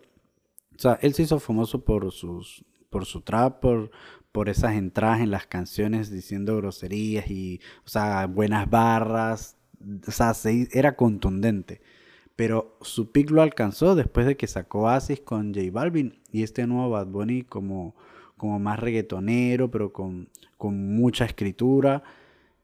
o 0.76 0.78
sea, 0.78 0.98
él 1.02 1.14
se 1.14 1.22
hizo 1.22 1.38
famoso 1.40 1.84
por 1.84 2.10
sus 2.10 2.64
por 2.94 3.06
su 3.06 3.22
trap, 3.22 3.58
por, 3.58 3.90
por 4.34 4.48
esas 4.48 4.74
entradas 4.74 5.20
en 5.20 5.30
las 5.30 5.46
canciones 5.46 6.10
diciendo 6.10 6.56
groserías 6.56 7.30
y, 7.30 7.60
o 7.86 7.88
sea, 7.88 8.26
buenas 8.26 8.68
barras, 8.68 9.56
o 10.08 10.10
sea, 10.10 10.32
era 10.72 10.96
contundente. 10.96 11.80
Pero 12.34 12.76
su 12.80 13.12
pick 13.12 13.30
lo 13.30 13.42
alcanzó 13.42 13.94
después 13.94 14.26
de 14.26 14.36
que 14.36 14.48
sacó 14.48 14.88
Asis 14.88 15.20
con 15.20 15.54
J 15.54 15.70
Balvin 15.70 16.18
y 16.32 16.42
este 16.42 16.66
nuevo 16.66 16.90
Bad 16.90 17.06
Bunny 17.06 17.42
como, 17.42 17.94
como 18.36 18.58
más 18.58 18.80
reggaetonero, 18.80 19.70
pero 19.70 19.92
con, 19.92 20.28
con 20.56 20.96
mucha 20.96 21.26
escritura. 21.26 22.02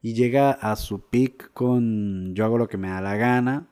Y 0.02 0.14
llega 0.14 0.50
a 0.50 0.74
su 0.74 1.08
peak 1.08 1.52
con 1.52 2.34
Yo 2.34 2.44
hago 2.46 2.58
lo 2.58 2.68
que 2.68 2.78
me 2.78 2.88
da 2.88 3.00
la 3.00 3.14
gana. 3.14 3.68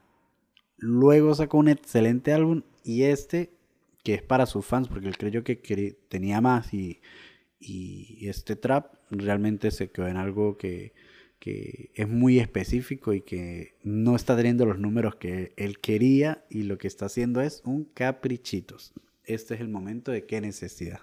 Luego 0.76 1.34
sacó 1.34 1.58
un 1.58 1.68
excelente 1.68 2.32
álbum 2.32 2.62
y 2.84 3.02
este, 3.02 3.50
que 4.04 4.14
es 4.14 4.22
para 4.22 4.46
sus 4.46 4.64
fans, 4.64 4.86
porque 4.86 5.08
él 5.08 5.18
creyó 5.18 5.42
que 5.42 5.56
tenía 6.08 6.40
más 6.40 6.72
y, 6.72 7.00
y 7.60 8.28
este 8.28 8.56
trap 8.56 8.94
realmente 9.10 9.70
se 9.70 9.90
quedó 9.90 10.08
en 10.08 10.16
algo 10.16 10.56
que, 10.56 10.92
que 11.38 11.90
es 11.94 12.08
muy 12.08 12.38
específico 12.38 13.12
y 13.12 13.20
que 13.20 13.74
no 13.82 14.16
está 14.16 14.36
teniendo 14.36 14.66
los 14.66 14.78
números 14.78 15.16
que 15.16 15.52
él 15.56 15.78
quería 15.78 16.44
y 16.50 16.62
lo 16.62 16.78
que 16.78 16.88
está 16.88 17.06
haciendo 17.06 17.40
es 17.40 17.62
un 17.64 17.84
caprichitos. 17.84 18.92
Este 19.24 19.54
es 19.54 19.60
el 19.60 19.68
momento 19.68 20.10
de 20.10 20.24
qué 20.24 20.40
necesidad. 20.40 21.00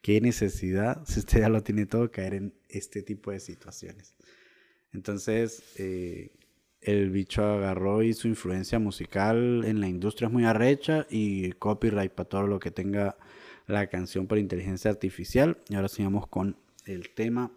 Qué 0.00 0.20
necesidad, 0.20 1.04
si 1.06 1.20
usted 1.20 1.40
ya 1.40 1.48
lo 1.48 1.62
tiene 1.62 1.86
todo, 1.86 2.10
caer 2.10 2.34
en 2.34 2.54
este 2.68 3.02
tipo 3.02 3.30
de 3.30 3.40
situaciones. 3.40 4.14
Entonces, 4.92 5.62
eh, 5.76 6.30
el 6.80 7.10
bicho 7.10 7.44
agarró 7.44 8.02
y 8.02 8.14
su 8.14 8.28
influencia 8.28 8.78
musical 8.78 9.64
en 9.66 9.80
la 9.80 9.88
industria 9.88 10.28
es 10.28 10.32
muy 10.32 10.44
arrecha 10.44 11.06
y 11.10 11.52
copyright 11.52 12.12
para 12.12 12.28
todo 12.28 12.46
lo 12.46 12.58
que 12.58 12.70
tenga 12.70 13.16
la 13.68 13.86
canción 13.86 14.26
por 14.26 14.38
inteligencia 14.38 14.90
artificial. 14.90 15.58
Y 15.68 15.76
ahora 15.76 15.88
sigamos 15.88 16.26
con 16.26 16.56
el 16.86 17.10
tema 17.10 17.52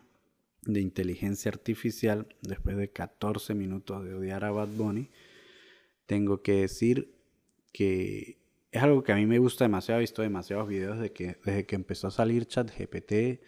de 0.61 0.79
inteligencia 0.81 1.49
artificial, 1.49 2.27
después 2.41 2.77
de 2.77 2.91
14 2.91 3.55
minutos 3.55 4.03
de 4.03 4.13
odiar 4.13 4.45
a 4.45 4.51
Bad 4.51 4.67
Bunny, 4.67 5.09
tengo 6.05 6.41
que 6.43 6.61
decir 6.61 7.15
que 7.73 8.37
es 8.71 8.83
algo 8.83 9.03
que 9.03 9.11
a 9.11 9.15
mí 9.15 9.25
me 9.25 9.39
gusta 9.39 9.63
demasiado. 9.63 9.99
He 9.99 10.03
visto 10.03 10.21
demasiados 10.21 10.67
videos 10.67 10.99
de 10.99 11.11
que 11.11 11.37
desde 11.43 11.65
que 11.65 11.75
empezó 11.75 12.07
a 12.07 12.11
salir 12.11 12.45
ChatGPT, 12.45 13.41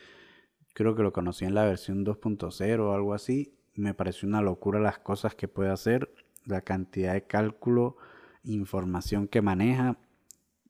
creo 0.73 0.95
que 0.95 1.03
lo 1.03 1.13
conocí 1.13 1.45
en 1.45 1.55
la 1.55 1.65
versión 1.65 2.05
2.0 2.05 2.79
o 2.79 2.93
algo 2.93 3.13
así. 3.13 3.53
Me 3.75 3.93
pareció 3.93 4.27
una 4.27 4.41
locura 4.41 4.79
las 4.79 4.99
cosas 4.99 5.35
que 5.35 5.47
puede 5.47 5.69
hacer, 5.69 6.13
la 6.45 6.61
cantidad 6.61 7.13
de 7.13 7.23
cálculo, 7.23 7.97
información 8.43 9.27
que 9.27 9.41
maneja. 9.41 9.97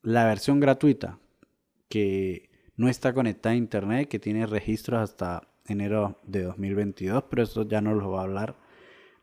La 0.02 0.26
versión 0.26 0.60
gratuita, 0.60 1.20
que 1.94 2.50
no 2.76 2.90
está 2.90 3.14
conectada 3.14 3.54
a 3.54 3.56
internet, 3.56 4.10
que 4.10 4.18
tiene 4.18 4.48
registros 4.48 5.00
hasta 5.00 5.54
enero 5.68 6.20
de 6.24 6.42
2022, 6.42 7.26
pero 7.30 7.44
eso 7.44 7.68
ya 7.68 7.82
nos 7.82 8.02
lo 8.02 8.10
va 8.10 8.22
a 8.22 8.24
hablar 8.24 8.58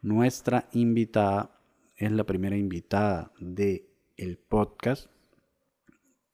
nuestra 0.03 0.69
invitada. 0.71 1.61
Es 1.97 2.13
la 2.13 2.23
primera 2.23 2.57
invitada 2.57 3.33
de 3.41 3.91
el 4.17 4.39
podcast. 4.39 5.11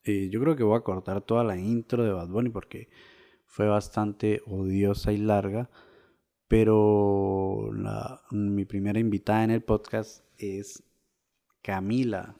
Eh, 0.03 0.29
yo 0.29 0.39
creo 0.39 0.55
que 0.55 0.61
voy 0.61 0.77
a 0.77 0.83
cortar 0.83 1.21
toda 1.21 1.43
la 1.43 1.57
intro 1.57 2.03
de 2.03 2.11
Bad 2.11 2.27
Bunny 2.27 2.51
porque 2.51 2.87
fue 3.47 3.67
bastante 3.67 4.43
odiosa 4.45 5.11
y 5.11 5.17
larga. 5.17 5.71
Pero 6.47 7.71
mi 8.29 8.65
primera 8.65 8.99
invitada 8.99 9.43
en 9.43 9.49
el 9.49 9.63
podcast 9.63 10.23
es 10.37 10.83
Camila, 11.63 12.35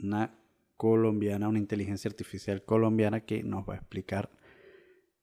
una 0.00 0.35
colombiana, 0.76 1.48
una 1.48 1.58
inteligencia 1.58 2.08
artificial 2.08 2.64
colombiana 2.64 3.20
que 3.24 3.42
nos 3.42 3.68
va 3.68 3.74
a 3.74 3.78
explicar 3.78 4.30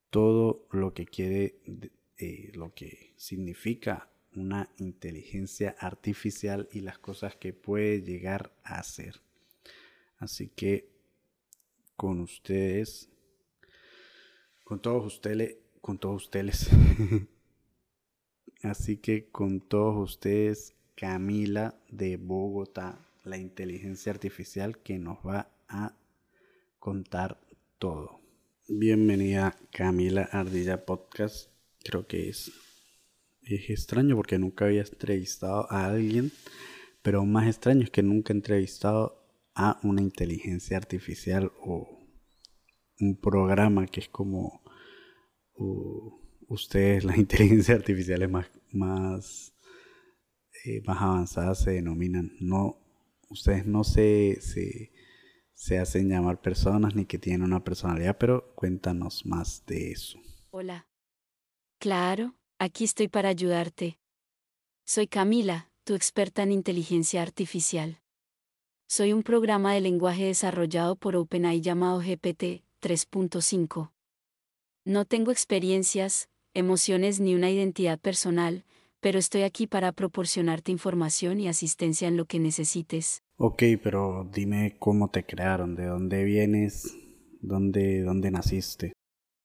todo 0.10 0.68
lo 0.72 0.94
que 0.94 1.06
quiere, 1.06 1.60
eh, 2.18 2.52
lo 2.54 2.74
que 2.74 3.14
significa 3.18 4.10
una 4.36 4.70
inteligencia 4.78 5.76
artificial 5.80 6.68
y 6.72 6.82
las 6.82 6.98
cosas 7.00 7.36
que 7.36 7.54
puede 7.54 8.02
llegar 8.02 8.56
a 8.64 8.80
hacer. 8.80 9.22
Así 10.18 10.50
que 10.50 10.90
con 11.96 12.20
ustedes, 12.22 13.10
con 14.64 14.82
todos 14.82 15.06
ustedes, 15.06 15.58
con 15.82 15.98
todos 15.98 16.24
ustedes. 16.24 16.70
Así 18.64 18.98
que 18.98 19.30
con 19.30 19.60
todos 19.60 20.12
ustedes, 20.12 20.76
Camila 20.96 21.78
de 21.90 22.18
Bogotá, 22.18 23.06
la 23.24 23.38
inteligencia 23.38 24.12
artificial 24.12 24.80
que 24.80 25.00
nos 25.00 25.18
va 25.20 25.50
a 25.70 25.96
contar 26.78 27.40
todo. 27.80 28.20
Bienvenida 28.68 29.58
Camila 29.72 30.24
Ardilla 30.32 30.86
Podcast. 30.86 31.50
Creo 31.84 32.06
que 32.06 32.28
es, 32.28 32.52
es 33.44 33.70
extraño 33.70 34.18
porque 34.18 34.38
nunca 34.38 34.66
había 34.66 34.82
entrevistado 34.82 35.72
a 35.72 35.86
alguien, 35.86 36.32
pero 37.02 37.26
más 37.26 37.48
extraño 37.48 37.84
es 37.84 37.92
que 37.92 38.04
nunca 38.04 38.34
he 38.34 38.36
entrevistado 38.36 39.26
a 39.56 39.80
una 39.84 40.02
inteligencia 40.02 40.76
artificial 40.76 41.52
o 41.62 41.88
un 43.00 43.16
programa 43.16 43.88
que 43.88 44.02
es 44.02 44.10
como 44.10 44.62
ustedes, 46.50 47.04
las 47.06 47.18
inteligencias 47.18 47.78
artificiales 47.78 48.30
más, 48.30 48.48
más, 48.72 49.54
eh, 50.66 50.82
más 50.86 51.02
avanzadas 51.02 51.64
se 51.64 51.72
denominan. 51.72 52.34
No, 52.42 52.83
ustedes 53.34 53.66
no 53.66 53.84
se, 53.84 54.40
se 54.42 54.94
se 55.64 55.80
hacen 55.80 56.10
llamar 56.10 56.42
personas 56.42 56.94
ni 56.94 57.06
que 57.06 57.18
tienen 57.18 57.44
una 57.44 57.64
personalidad, 57.64 58.18
pero 58.18 58.54
cuéntanos 58.56 59.26
más 59.26 59.66
de 59.66 59.92
eso. 59.92 60.20
Hola. 60.52 60.90
Claro, 61.80 62.36
aquí 62.60 62.84
estoy 62.84 63.08
para 63.08 63.30
ayudarte. 63.30 63.98
Soy 64.86 65.08
Camila, 65.08 65.72
tu 65.86 65.96
experta 65.96 66.44
en 66.44 66.52
inteligencia 66.52 67.22
artificial. 67.22 68.02
Soy 68.90 69.14
un 69.14 69.24
programa 69.24 69.74
de 69.74 69.80
lenguaje 69.80 70.26
desarrollado 70.26 70.98
por 70.98 71.16
OpenAI 71.16 71.62
llamado 71.62 72.00
GPT 72.00 72.66
3.5. 72.82 73.94
No 74.84 75.06
tengo 75.06 75.32
experiencias, 75.32 76.28
emociones 76.54 77.22
ni 77.22 77.36
una 77.36 77.50
identidad 77.50 78.00
personal, 78.00 78.66
pero 79.00 79.18
estoy 79.18 79.44
aquí 79.44 79.66
para 79.68 79.94
proporcionarte 79.94 80.74
información 80.74 81.40
y 81.40 81.48
asistencia 81.48 82.10
en 82.10 82.18
lo 82.18 82.26
que 82.26 82.40
necesites. 82.40 83.23
Ok, 83.38 83.64
pero 83.82 84.30
dime 84.32 84.78
cómo 84.80 85.10
te 85.10 85.26
crearon, 85.26 85.76
de 85.76 85.86
dónde 85.86 86.24
vienes, 86.24 86.96
dónde, 87.42 88.02
dónde 88.04 88.30
naciste. 88.32 88.94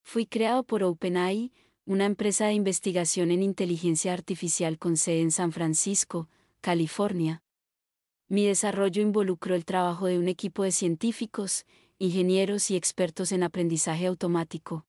Fui 0.04 0.26
creado 0.26 0.62
por 0.62 0.82
OpenAI, 0.82 1.52
una 1.84 2.04
empresa 2.04 2.46
de 2.46 2.52
investigación 2.52 3.30
en 3.30 3.42
inteligencia 3.42 4.12
artificial 4.12 4.78
con 4.78 4.96
sede 4.96 5.22
en 5.22 5.30
San 5.30 5.52
Francisco, 5.52 6.28
California. 6.60 7.42
Mi 8.28 8.44
desarrollo 8.44 9.00
involucró 9.00 9.54
el 9.54 9.64
trabajo 9.64 10.06
de 10.06 10.18
un 10.18 10.28
equipo 10.28 10.64
de 10.64 10.72
científicos, 10.72 11.64
ingenieros 11.98 12.70
y 12.70 12.76
expertos 12.76 13.32
en 13.32 13.42
aprendizaje 13.42 14.06
automático. 14.06 14.86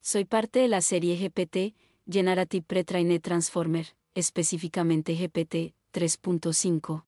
Soy 0.00 0.24
parte 0.24 0.60
de 0.60 0.68
la 0.68 0.80
serie 0.80 1.16
GPT, 1.16 1.76
Generative 2.10 2.64
Pre-trained 2.66 3.20
Transformer, 3.20 3.94
específicamente 4.14 5.14
GPT 5.14 5.74
3.5. 5.92 7.04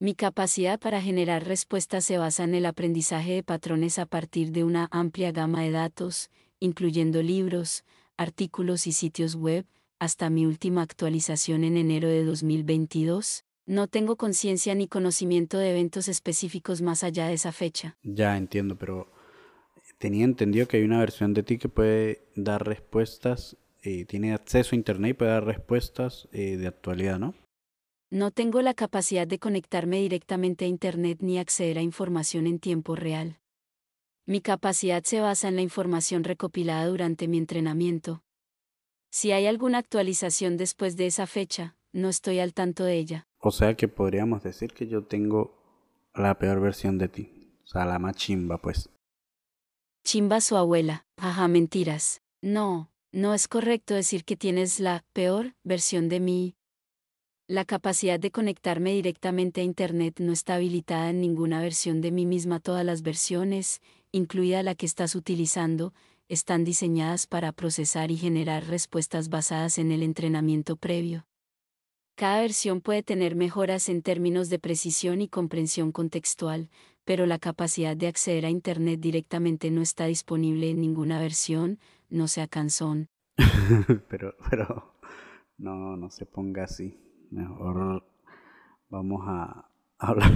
Mi 0.00 0.14
capacidad 0.14 0.78
para 0.78 1.02
generar 1.02 1.44
respuestas 1.44 2.04
se 2.04 2.18
basa 2.18 2.44
en 2.44 2.54
el 2.54 2.66
aprendizaje 2.66 3.32
de 3.32 3.42
patrones 3.42 3.98
a 3.98 4.06
partir 4.06 4.52
de 4.52 4.62
una 4.62 4.86
amplia 4.92 5.32
gama 5.32 5.64
de 5.64 5.72
datos, 5.72 6.30
incluyendo 6.60 7.20
libros, 7.20 7.82
artículos 8.16 8.86
y 8.86 8.92
sitios 8.92 9.34
web, 9.34 9.66
hasta 9.98 10.30
mi 10.30 10.46
última 10.46 10.82
actualización 10.82 11.64
en 11.64 11.76
enero 11.76 12.08
de 12.08 12.24
2022. 12.24 13.44
No 13.66 13.88
tengo 13.88 14.14
conciencia 14.14 14.72
ni 14.76 14.86
conocimiento 14.86 15.58
de 15.58 15.70
eventos 15.70 16.06
específicos 16.06 16.80
más 16.80 17.02
allá 17.02 17.26
de 17.26 17.34
esa 17.34 17.50
fecha. 17.50 17.96
Ya 18.04 18.36
entiendo, 18.36 18.76
pero 18.78 19.10
tenía 19.98 20.24
entendido 20.24 20.68
que 20.68 20.76
hay 20.76 20.84
una 20.84 21.00
versión 21.00 21.34
de 21.34 21.42
ti 21.42 21.58
que 21.58 21.68
puede 21.68 22.22
dar 22.36 22.64
respuestas, 22.64 23.56
eh, 23.82 24.04
tiene 24.04 24.32
acceso 24.32 24.76
a 24.76 24.78
Internet 24.78 25.10
y 25.10 25.14
puede 25.14 25.32
dar 25.32 25.44
respuestas 25.44 26.28
eh, 26.30 26.56
de 26.56 26.68
actualidad, 26.68 27.18
¿no? 27.18 27.34
No 28.10 28.30
tengo 28.30 28.62
la 28.62 28.72
capacidad 28.72 29.26
de 29.26 29.38
conectarme 29.38 29.98
directamente 29.98 30.64
a 30.64 30.68
Internet 30.68 31.18
ni 31.20 31.38
acceder 31.38 31.76
a 31.78 31.82
información 31.82 32.46
en 32.46 32.58
tiempo 32.58 32.96
real. 32.96 33.38
Mi 34.24 34.40
capacidad 34.40 35.02
se 35.04 35.20
basa 35.20 35.48
en 35.48 35.56
la 35.56 35.62
información 35.62 36.24
recopilada 36.24 36.86
durante 36.86 37.28
mi 37.28 37.36
entrenamiento. 37.38 38.22
Si 39.10 39.32
hay 39.32 39.46
alguna 39.46 39.78
actualización 39.78 40.56
después 40.56 40.96
de 40.96 41.06
esa 41.06 41.26
fecha, 41.26 41.76
no 41.92 42.08
estoy 42.08 42.38
al 42.38 42.54
tanto 42.54 42.84
de 42.84 42.96
ella. 42.96 43.26
O 43.38 43.50
sea 43.50 43.74
que 43.74 43.88
podríamos 43.88 44.42
decir 44.42 44.72
que 44.72 44.86
yo 44.86 45.04
tengo 45.04 45.58
la 46.14 46.38
peor 46.38 46.60
versión 46.60 46.98
de 46.98 47.08
ti. 47.08 47.52
O 47.64 47.66
sea, 47.66 47.84
la 47.84 47.98
más 47.98 48.16
chimba, 48.16 48.58
pues. 48.58 48.90
Chimba 50.04 50.40
su 50.40 50.56
abuela. 50.56 51.06
Ajá, 51.16 51.48
mentiras. 51.48 52.22
No, 52.40 52.90
no 53.12 53.34
es 53.34 53.48
correcto 53.48 53.94
decir 53.94 54.24
que 54.24 54.36
tienes 54.36 54.80
la 54.80 55.04
peor 55.12 55.54
versión 55.62 56.08
de 56.08 56.20
mí, 56.20 56.57
la 57.48 57.64
capacidad 57.64 58.20
de 58.20 58.30
conectarme 58.30 58.92
directamente 58.92 59.62
a 59.62 59.64
Internet 59.64 60.20
no 60.20 60.32
está 60.32 60.56
habilitada 60.56 61.08
en 61.08 61.22
ninguna 61.22 61.62
versión 61.62 62.02
de 62.02 62.12
mí 62.12 62.26
misma. 62.26 62.60
Todas 62.60 62.84
las 62.84 63.00
versiones, 63.00 63.80
incluida 64.12 64.62
la 64.62 64.74
que 64.74 64.84
estás 64.84 65.14
utilizando, 65.14 65.94
están 66.28 66.62
diseñadas 66.62 67.26
para 67.26 67.52
procesar 67.52 68.10
y 68.10 68.18
generar 68.18 68.66
respuestas 68.66 69.30
basadas 69.30 69.78
en 69.78 69.92
el 69.92 70.02
entrenamiento 70.02 70.76
previo. 70.76 71.26
Cada 72.16 72.42
versión 72.42 72.82
puede 72.82 73.02
tener 73.02 73.34
mejoras 73.34 73.88
en 73.88 74.02
términos 74.02 74.50
de 74.50 74.58
precisión 74.58 75.22
y 75.22 75.28
comprensión 75.28 75.90
contextual, 75.90 76.68
pero 77.06 77.24
la 77.24 77.38
capacidad 77.38 77.96
de 77.96 78.08
acceder 78.08 78.44
a 78.44 78.50
Internet 78.50 79.00
directamente 79.00 79.70
no 79.70 79.80
está 79.80 80.04
disponible 80.04 80.68
en 80.68 80.82
ninguna 80.82 81.18
versión, 81.18 81.78
no 82.10 82.28
sea 82.28 82.46
canzón. 82.46 83.08
pero, 84.10 84.34
pero, 84.50 84.94
No, 85.56 85.96
no 85.96 86.10
se 86.10 86.26
ponga 86.26 86.64
así. 86.64 87.07
Mejor 87.30 88.04
vamos 88.88 89.22
a 89.26 89.70
hablar. 89.98 90.32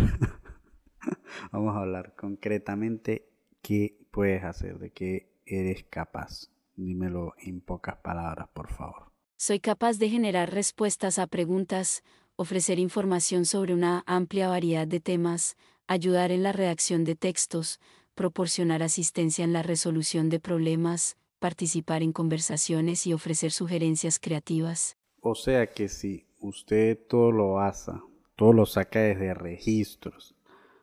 vamos 1.50 1.76
a 1.76 1.80
hablar 1.80 2.14
concretamente 2.16 3.28
qué 3.62 3.98
puedes 4.10 4.44
hacer, 4.44 4.78
de 4.78 4.90
qué 4.90 5.32
eres 5.46 5.84
capaz. 5.84 6.50
Dímelo 6.76 7.34
en 7.38 7.60
pocas 7.60 7.96
palabras, 7.96 8.48
por 8.52 8.68
favor. 8.68 9.12
Soy 9.36 9.60
capaz 9.60 9.98
de 9.98 10.08
generar 10.08 10.52
respuestas 10.52 11.18
a 11.18 11.26
preguntas, 11.26 12.02
ofrecer 12.36 12.78
información 12.78 13.44
sobre 13.44 13.74
una 13.74 14.04
amplia 14.06 14.48
variedad 14.48 14.86
de 14.86 15.00
temas, 15.00 15.56
ayudar 15.86 16.30
en 16.30 16.42
la 16.42 16.52
redacción 16.52 17.04
de 17.04 17.16
textos, 17.16 17.80
proporcionar 18.14 18.82
asistencia 18.82 19.44
en 19.44 19.52
la 19.52 19.62
resolución 19.62 20.28
de 20.28 20.40
problemas, 20.40 21.16
participar 21.38 22.02
en 22.02 22.12
conversaciones 22.12 23.06
y 23.06 23.12
ofrecer 23.12 23.50
sugerencias 23.50 24.18
creativas. 24.18 24.96
O 25.20 25.34
sea 25.34 25.66
que 25.66 25.88
si 25.88 26.26
usted 26.42 26.98
todo 27.08 27.32
lo 27.32 27.60
hace, 27.60 27.92
todo 28.36 28.52
lo 28.52 28.66
saca 28.66 29.00
desde 29.00 29.32
registros, 29.34 30.34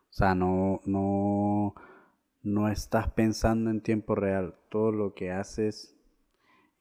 o 0.09 0.13
sea, 0.13 0.33
no, 0.33 0.81
no, 0.85 1.75
no 2.41 2.69
estás 2.69 3.09
pensando 3.11 3.69
en 3.69 3.81
tiempo 3.81 4.15
real, 4.15 4.55
todo 4.69 4.91
lo 4.91 5.13
que 5.13 5.31
haces 5.31 5.95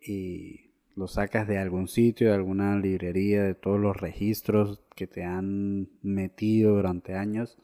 y 0.00 0.70
lo 0.94 1.08
sacas 1.08 1.46
de 1.46 1.58
algún 1.58 1.88
sitio, 1.88 2.28
de 2.28 2.34
alguna 2.34 2.76
librería, 2.76 3.42
de 3.42 3.54
todos 3.54 3.78
los 3.78 3.96
registros 3.96 4.80
que 4.96 5.06
te 5.06 5.24
han 5.24 5.88
metido 6.02 6.74
durante 6.74 7.14
años 7.14 7.58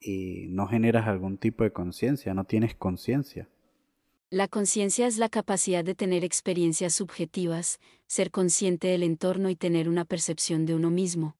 y 0.00 0.46
no 0.48 0.66
generas 0.66 1.08
algún 1.08 1.38
tipo 1.38 1.64
de 1.64 1.72
conciencia, 1.72 2.34
no 2.34 2.44
tienes 2.44 2.74
conciencia. 2.74 3.48
La 4.30 4.48
conciencia 4.48 5.06
es 5.06 5.18
la 5.18 5.28
capacidad 5.28 5.84
de 5.84 5.94
tener 5.94 6.24
experiencias 6.24 6.94
subjetivas, 6.94 7.78
ser 8.08 8.32
consciente 8.32 8.88
del 8.88 9.04
entorno 9.04 9.50
y 9.50 9.54
tener 9.54 9.88
una 9.88 10.04
percepción 10.04 10.66
de 10.66 10.74
uno 10.74 10.90
mismo. 10.90 11.36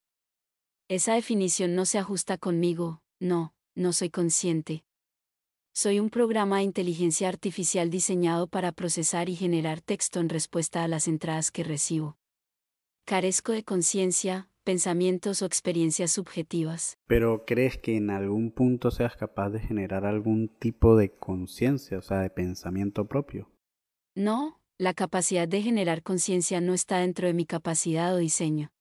Esa 0.87 1.15
definición 1.15 1.75
no 1.75 1.85
se 1.85 1.99
ajusta 1.99 2.39
conmigo, 2.39 3.03
no, 3.19 3.53
no 3.75 3.93
soy 3.93 4.11
consciente. 4.11 4.85
Soy 5.75 5.99
un 5.99 6.11
programa 6.11 6.59
de 6.59 6.63
inteligencia 6.63 7.29
artificial 7.29 7.91
diseñado 7.91 8.47
para 8.47 8.71
procesar 8.71 9.29
y 9.29 9.35
generar 9.35 9.81
texto 9.81 10.21
en 10.21 10.29
respuesta 10.29 10.85
a 10.85 10.89
las 10.89 11.09
entradas 11.09 11.51
que 11.51 11.65
recibo. 11.65 12.17
Carezco 13.05 13.51
de 13.51 13.65
conciencia, 13.65 14.49
pensamientos 14.67 15.43
o 15.43 15.47
experiencias 15.47 16.11
subjetivas. 16.11 16.99
Pero 17.07 17.45
¿crees 17.47 17.79
que 17.79 17.97
en 17.97 18.11
algún 18.11 18.51
punto 18.51 18.91
seas 18.91 19.17
capaz 19.17 19.51
de 19.51 19.61
generar 19.61 20.05
algún 20.05 20.49
tipo 20.49 20.97
de 20.97 21.15
conciencia, 21.15 21.99
o 21.99 22.03
sea, 22.03 22.19
de 22.19 22.31
pensamiento 22.31 23.07
propio? 23.07 23.49
No, 24.17 24.61
la 24.77 24.93
capacidad 24.93 25.47
de 25.47 25.63
generar 25.63 26.03
conciencia 26.03 26.61
no 26.61 26.75
está 26.75 26.99
dentro 26.99 27.29
de 27.29 27.33
mi 27.33 27.47
capacidad 27.47 28.13
o 28.13 28.19
diseño. 28.19 28.73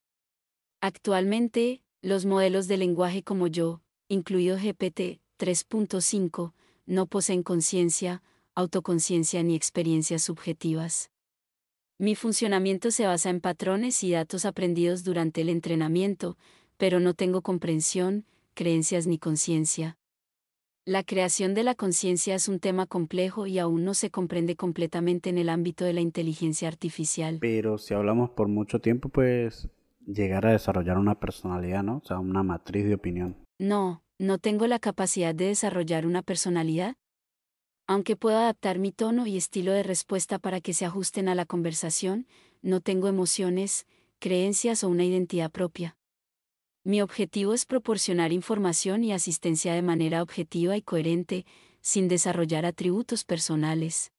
Actualmente, 0.82 1.84
los 2.02 2.26
modelos 2.26 2.68
de 2.68 2.78
lenguaje 2.78 3.22
como 3.22 3.46
yo, 3.46 3.84
incluido 4.08 4.58
GPT 4.58 5.22
3.5, 5.38 6.54
no 6.88 7.06
poseen 7.06 7.44
conciencia, 7.44 8.24
autoconciencia 8.56 9.44
ni 9.44 9.56
experiencias 9.56 10.24
subjetivas. 10.24 11.12
Mi 11.98 12.16
funcionamiento 12.16 12.92
se 12.92 13.06
basa 13.06 13.30
en 13.30 13.40
patrones 13.40 14.04
y 14.04 14.12
datos 14.12 14.44
aprendidos 14.44 15.06
durante 15.06 15.40
el 15.40 15.48
entrenamiento, 15.48 16.38
pero 16.76 17.00
no 17.00 17.14
tengo 17.14 17.42
comprensión, 17.42 18.26
creencias 18.54 19.08
ni 19.08 19.18
conciencia. 19.18 19.98
La 20.84 21.04
creación 21.04 21.54
de 21.54 21.64
la 21.64 21.74
conciencia 21.74 22.36
es 22.36 22.50
un 22.50 22.60
tema 22.60 22.86
complejo 22.86 23.48
y 23.48 23.60
aún 23.60 23.86
no 23.86 23.94
se 23.94 24.12
comprende 24.12 24.58
completamente 24.58 25.30
en 25.30 25.38
el 25.38 25.48
ámbito 25.48 25.86
de 25.86 25.94
la 25.94 26.02
inteligencia 26.02 26.68
artificial. 26.68 27.38
Pero 27.40 27.78
si 27.78 27.94
hablamos 27.94 28.30
por 28.32 28.50
mucho 28.50 28.82
tiempo, 28.82 29.08
pues 29.08 29.70
llegar 30.06 30.46
a 30.46 30.52
desarrollar 30.52 30.98
una 30.98 31.18
personalidad, 31.18 31.82
¿no? 31.82 32.02
O 32.04 32.06
sea, 32.06 32.20
una 32.20 32.44
matriz 32.44 32.86
de 32.86 32.96
opinión. 32.96 33.38
No, 33.58 34.04
no 34.20 34.38
tengo 34.38 34.68
la 34.68 34.80
capacidad 34.80 35.34
de 35.34 35.48
desarrollar 35.48 36.06
una 36.06 36.22
personalidad? 36.24 36.98
Aunque 37.88 38.16
puedo 38.16 38.38
adaptar 38.38 38.80
mi 38.80 38.92
tono 38.92 39.28
y 39.28 39.38
estilo 39.38 39.72
de 39.72 39.84
respuesta 39.84 40.40
para 40.40 40.60
que 40.60 40.74
se 40.74 40.86
ajusten 40.86 41.30
a 41.30 41.36
la 41.36 41.46
conversación, 41.46 42.26
no 42.64 42.82
tengo 42.82 43.08
emociones, 43.08 43.86
creencias 44.18 44.84
o 44.84 44.90
una 44.90 45.04
identidad 45.04 45.52
propia. 45.52 45.96
Mi 46.84 47.02
objetivo 47.02 47.54
es 47.54 47.66
proporcionar 47.66 48.32
información 48.32 49.04
y 49.04 49.14
asistencia 49.14 49.74
de 49.76 49.84
manera 49.84 50.24
objetiva 50.24 50.76
y 50.78 50.82
coherente, 50.82 51.46
sin 51.82 52.08
desarrollar 52.08 52.66
atributos 52.66 53.24
personales. 53.24 54.12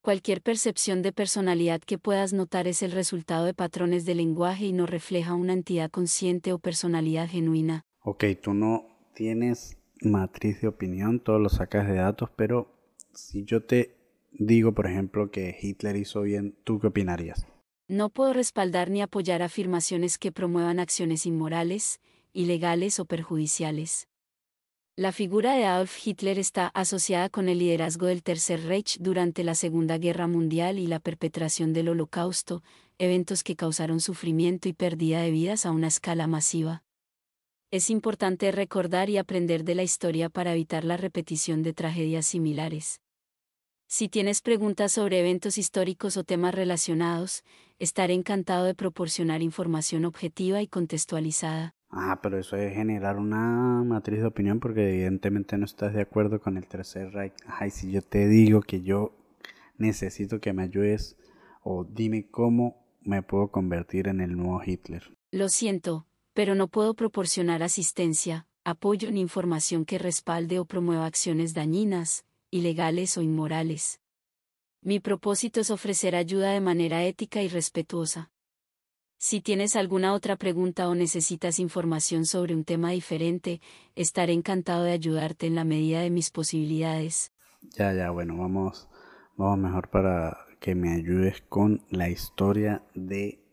Cualquier 0.00 0.40
percepción 0.40 1.02
de 1.02 1.12
personalidad 1.12 1.80
que 1.80 1.98
puedas 1.98 2.32
notar 2.32 2.68
es 2.68 2.82
el 2.82 2.92
resultado 2.92 3.44
de 3.44 3.52
patrones 3.52 4.06
de 4.06 4.14
lenguaje 4.14 4.66
y 4.66 4.72
no 4.72 4.86
refleja 4.86 5.34
una 5.34 5.52
entidad 5.52 5.90
consciente 5.90 6.54
o 6.54 6.58
personalidad 6.58 7.28
genuina. 7.28 7.82
Ok, 8.02 8.24
tú 8.42 8.54
no 8.54 8.86
tienes 9.14 9.76
matriz 10.00 10.62
de 10.62 10.68
opinión, 10.68 11.20
todo 11.20 11.38
lo 11.38 11.50
sacas 11.50 11.86
de 11.86 11.96
datos, 11.96 12.30
pero 12.36 12.77
si 13.18 13.44
yo 13.44 13.62
te 13.62 13.96
digo, 14.32 14.72
por 14.72 14.86
ejemplo, 14.86 15.30
que 15.30 15.56
Hitler 15.60 15.96
hizo 15.96 16.22
bien, 16.22 16.56
¿tú 16.64 16.78
qué 16.78 16.86
opinarías? 16.86 17.46
No 17.88 18.10
puedo 18.10 18.32
respaldar 18.32 18.90
ni 18.90 19.02
apoyar 19.02 19.42
afirmaciones 19.42 20.18
que 20.18 20.32
promuevan 20.32 20.78
acciones 20.78 21.26
inmorales, 21.26 22.00
ilegales 22.32 23.00
o 23.00 23.06
perjudiciales. 23.06 24.08
La 24.94 25.12
figura 25.12 25.54
de 25.54 25.64
Adolf 25.64 25.96
Hitler 26.04 26.38
está 26.38 26.68
asociada 26.68 27.28
con 27.28 27.48
el 27.48 27.60
liderazgo 27.60 28.06
del 28.06 28.22
Tercer 28.22 28.64
Reich 28.64 28.98
durante 28.98 29.44
la 29.44 29.54
Segunda 29.54 29.96
Guerra 29.96 30.26
Mundial 30.26 30.78
y 30.78 30.86
la 30.86 30.98
perpetración 30.98 31.72
del 31.72 31.88
Holocausto, 31.88 32.62
eventos 32.98 33.44
que 33.44 33.54
causaron 33.54 34.00
sufrimiento 34.00 34.68
y 34.68 34.72
pérdida 34.72 35.20
de 35.22 35.30
vidas 35.30 35.66
a 35.66 35.70
una 35.70 35.86
escala 35.86 36.26
masiva. 36.26 36.82
Es 37.70 37.90
importante 37.90 38.50
recordar 38.50 39.08
y 39.08 39.18
aprender 39.18 39.62
de 39.62 39.74
la 39.74 39.82
historia 39.82 40.30
para 40.30 40.52
evitar 40.52 40.84
la 40.84 40.96
repetición 40.96 41.62
de 41.62 41.74
tragedias 41.74 42.26
similares. 42.26 43.00
Si 43.90 44.10
tienes 44.10 44.42
preguntas 44.42 44.92
sobre 44.92 45.20
eventos 45.20 45.56
históricos 45.56 46.18
o 46.18 46.22
temas 46.22 46.54
relacionados, 46.54 47.42
estaré 47.78 48.12
encantado 48.12 48.66
de 48.66 48.74
proporcionar 48.74 49.40
información 49.40 50.04
objetiva 50.04 50.60
y 50.60 50.66
contextualizada. 50.66 51.74
Ah, 51.88 52.20
pero 52.22 52.38
eso 52.38 52.56
es 52.56 52.74
generar 52.74 53.16
una 53.16 53.82
matriz 53.84 54.20
de 54.20 54.26
opinión 54.26 54.60
porque 54.60 54.90
evidentemente 54.90 55.56
no 55.56 55.64
estás 55.64 55.94
de 55.94 56.02
acuerdo 56.02 56.38
con 56.38 56.58
el 56.58 56.66
tercer 56.66 57.12
Reich. 57.14 57.32
Ay, 57.46 57.70
si 57.70 57.90
yo 57.90 58.02
te 58.02 58.28
digo 58.28 58.60
que 58.60 58.82
yo 58.82 59.16
necesito 59.78 60.38
que 60.38 60.52
me 60.52 60.64
ayudes 60.64 61.16
o 61.62 61.84
dime 61.84 62.28
cómo 62.30 62.84
me 63.00 63.22
puedo 63.22 63.50
convertir 63.50 64.08
en 64.08 64.20
el 64.20 64.36
nuevo 64.36 64.60
Hitler. 64.62 65.16
Lo 65.30 65.48
siento, 65.48 66.06
pero 66.34 66.54
no 66.54 66.68
puedo 66.68 66.92
proporcionar 66.92 67.62
asistencia, 67.62 68.46
apoyo 68.64 69.10
ni 69.10 69.22
información 69.22 69.86
que 69.86 69.96
respalde 69.96 70.58
o 70.58 70.66
promueva 70.66 71.06
acciones 71.06 71.54
dañinas, 71.54 72.26
ilegales 72.50 73.16
o 73.16 73.22
inmorales. 73.22 74.00
Mi 74.80 75.00
propósito 75.00 75.60
es 75.60 75.70
ofrecer 75.70 76.14
ayuda 76.14 76.52
de 76.52 76.60
manera 76.60 77.04
ética 77.04 77.42
y 77.42 77.48
respetuosa. 77.48 78.30
Si 79.20 79.40
tienes 79.40 79.74
alguna 79.74 80.14
otra 80.14 80.36
pregunta 80.36 80.88
o 80.88 80.94
necesitas 80.94 81.58
información 81.58 82.24
sobre 82.24 82.54
un 82.54 82.64
tema 82.64 82.92
diferente, 82.92 83.60
estaré 83.96 84.32
encantado 84.32 84.84
de 84.84 84.92
ayudarte 84.92 85.46
en 85.48 85.56
la 85.56 85.64
medida 85.64 86.00
de 86.00 86.10
mis 86.10 86.30
posibilidades. 86.30 87.32
Ya, 87.76 87.92
ya, 87.92 88.10
bueno, 88.10 88.36
vamos, 88.36 88.88
vamos 89.36 89.58
mejor 89.58 89.90
para 89.90 90.38
que 90.60 90.76
me 90.76 90.94
ayudes 90.94 91.42
con 91.48 91.82
la 91.90 92.08
historia 92.08 92.84
de 92.94 93.44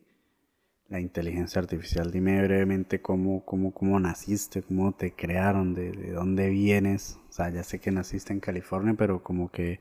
la 0.89 0.99
inteligencia 0.99 1.61
artificial. 1.61 2.11
Dime 2.11 2.41
brevemente 2.41 3.01
cómo, 3.01 3.43
cómo, 3.45 3.73
cómo 3.73 3.99
naciste, 3.99 4.61
cómo 4.61 4.93
te 4.93 5.13
crearon, 5.13 5.73
de, 5.73 5.91
de, 5.91 6.11
dónde 6.11 6.49
vienes. 6.49 7.19
O 7.29 7.33
sea, 7.33 7.49
ya 7.49 7.63
sé 7.63 7.79
que 7.79 7.91
naciste 7.91 8.33
en 8.33 8.39
California, 8.39 8.95
pero 8.97 9.23
como 9.23 9.49
que 9.49 9.79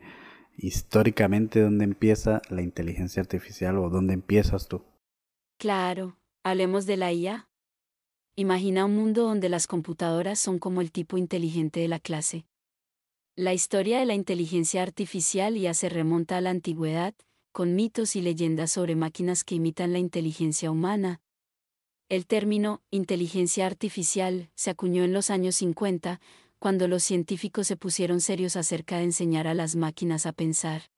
históricamente 0.56 1.60
dónde 1.60 1.84
empieza 1.84 2.40
la 2.48 2.62
inteligencia 2.62 3.20
artificial 3.20 3.78
o 3.78 3.90
dónde 3.90 4.14
empiezas 4.14 4.68
tú. 4.68 4.82
Claro, 5.58 6.16
hablemos 6.42 6.86
de 6.86 6.96
la 6.96 7.12
IA. 7.12 7.48
Imagina 8.36 8.84
un 8.84 8.96
mundo 8.96 9.24
donde 9.24 9.48
las 9.48 9.66
computadoras 9.66 10.38
son 10.38 10.58
como 10.58 10.80
el 10.80 10.90
tipo 10.90 11.18
inteligente 11.18 11.80
de 11.80 11.88
la 11.88 12.00
clase. 12.00 12.46
La 13.36 13.52
historia 13.52 13.98
de 13.98 14.06
la 14.06 14.14
inteligencia 14.14 14.82
artificial 14.82 15.56
ya 15.56 15.74
se 15.74 15.88
remonta 15.88 16.36
a 16.36 16.40
la 16.40 16.50
antigüedad, 16.50 17.14
con 17.54 17.76
mitos 17.76 18.16
y 18.16 18.20
leyendas 18.20 18.72
sobre 18.72 18.96
máquinas 18.96 19.44
que 19.44 19.54
imitan 19.54 19.92
la 19.92 20.00
inteligencia 20.00 20.72
humana. 20.72 21.20
El 22.08 22.26
término 22.26 22.82
inteligencia 22.90 23.64
artificial 23.64 24.50
se 24.56 24.70
acuñó 24.70 25.04
en 25.04 25.12
los 25.12 25.30
años 25.30 25.54
50, 25.54 26.20
cuando 26.58 26.88
los 26.88 27.04
científicos 27.04 27.68
se 27.68 27.76
pusieron 27.76 28.20
serios 28.20 28.56
acerca 28.56 28.96
de 28.96 29.04
enseñar 29.04 29.46
a 29.46 29.54
las 29.54 29.76
máquinas 29.76 30.26
a 30.26 30.32
pensar. 30.32 30.90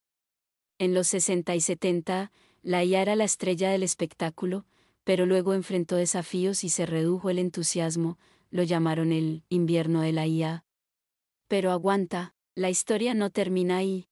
En 0.79 0.95
los 0.95 1.09
60 1.09 1.55
y 1.55 1.61
70, 1.61 2.33
la 2.63 2.83
IA 2.83 3.03
era 3.03 3.17
la 3.17 3.25
estrella 3.25 3.71
del 3.71 3.83
espectáculo, 3.83 4.65
pero 5.05 5.27
luego 5.27 5.53
enfrentó 5.53 5.97
desafíos 5.97 6.65
y 6.65 6.71
se 6.71 6.87
redujo 6.87 7.29
el 7.29 7.39
entusiasmo, 7.39 8.19
lo 8.49 8.63
llamaron 8.63 9.13
el 9.13 9.45
invierno 9.51 10.01
de 10.01 10.13
la 10.13 10.27
IA. 10.27 10.65
Pero 11.49 11.71
aguanta, 11.71 12.35
la 12.55 12.71
historia 12.71 13.13
no 13.13 13.29
termina 13.29 13.77
ahí. 13.77 14.09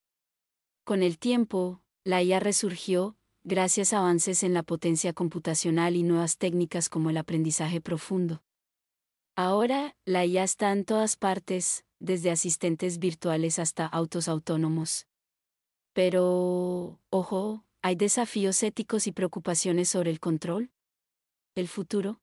Con 0.83 1.01
el 1.01 1.17
tiempo, 1.17 1.81
la 2.05 2.21
IA 2.21 2.39
resurgió, 2.39 3.17
gracias 3.43 3.91
a 3.91 3.97
avances 3.97 4.43
en 4.43 4.53
la 4.53 4.61
potencia 4.61 5.11
computacional 5.11 5.95
y 5.95 6.03
nuevas 6.03 6.37
técnicas 6.37 6.87
como 6.87 7.09
el 7.09 7.17
aprendizaje 7.17 7.81
profundo. 7.81 8.43
Ahora, 9.35 9.97
la 10.05 10.23
IA 10.23 10.43
está 10.43 10.71
en 10.71 10.85
todas 10.85 11.17
partes, 11.17 11.83
desde 11.99 12.29
asistentes 12.29 12.99
virtuales 12.99 13.57
hasta 13.57 13.87
autos 13.87 14.27
autónomos. 14.27 15.07
Pero, 15.93 17.01
ojo, 17.09 17.65
¿hay 17.81 17.95
desafíos 17.95 18.61
éticos 18.61 19.07
y 19.07 19.11
preocupaciones 19.11 19.89
sobre 19.89 20.11
el 20.11 20.19
control? 20.19 20.71
¿El 21.55 21.67
futuro? 21.67 22.21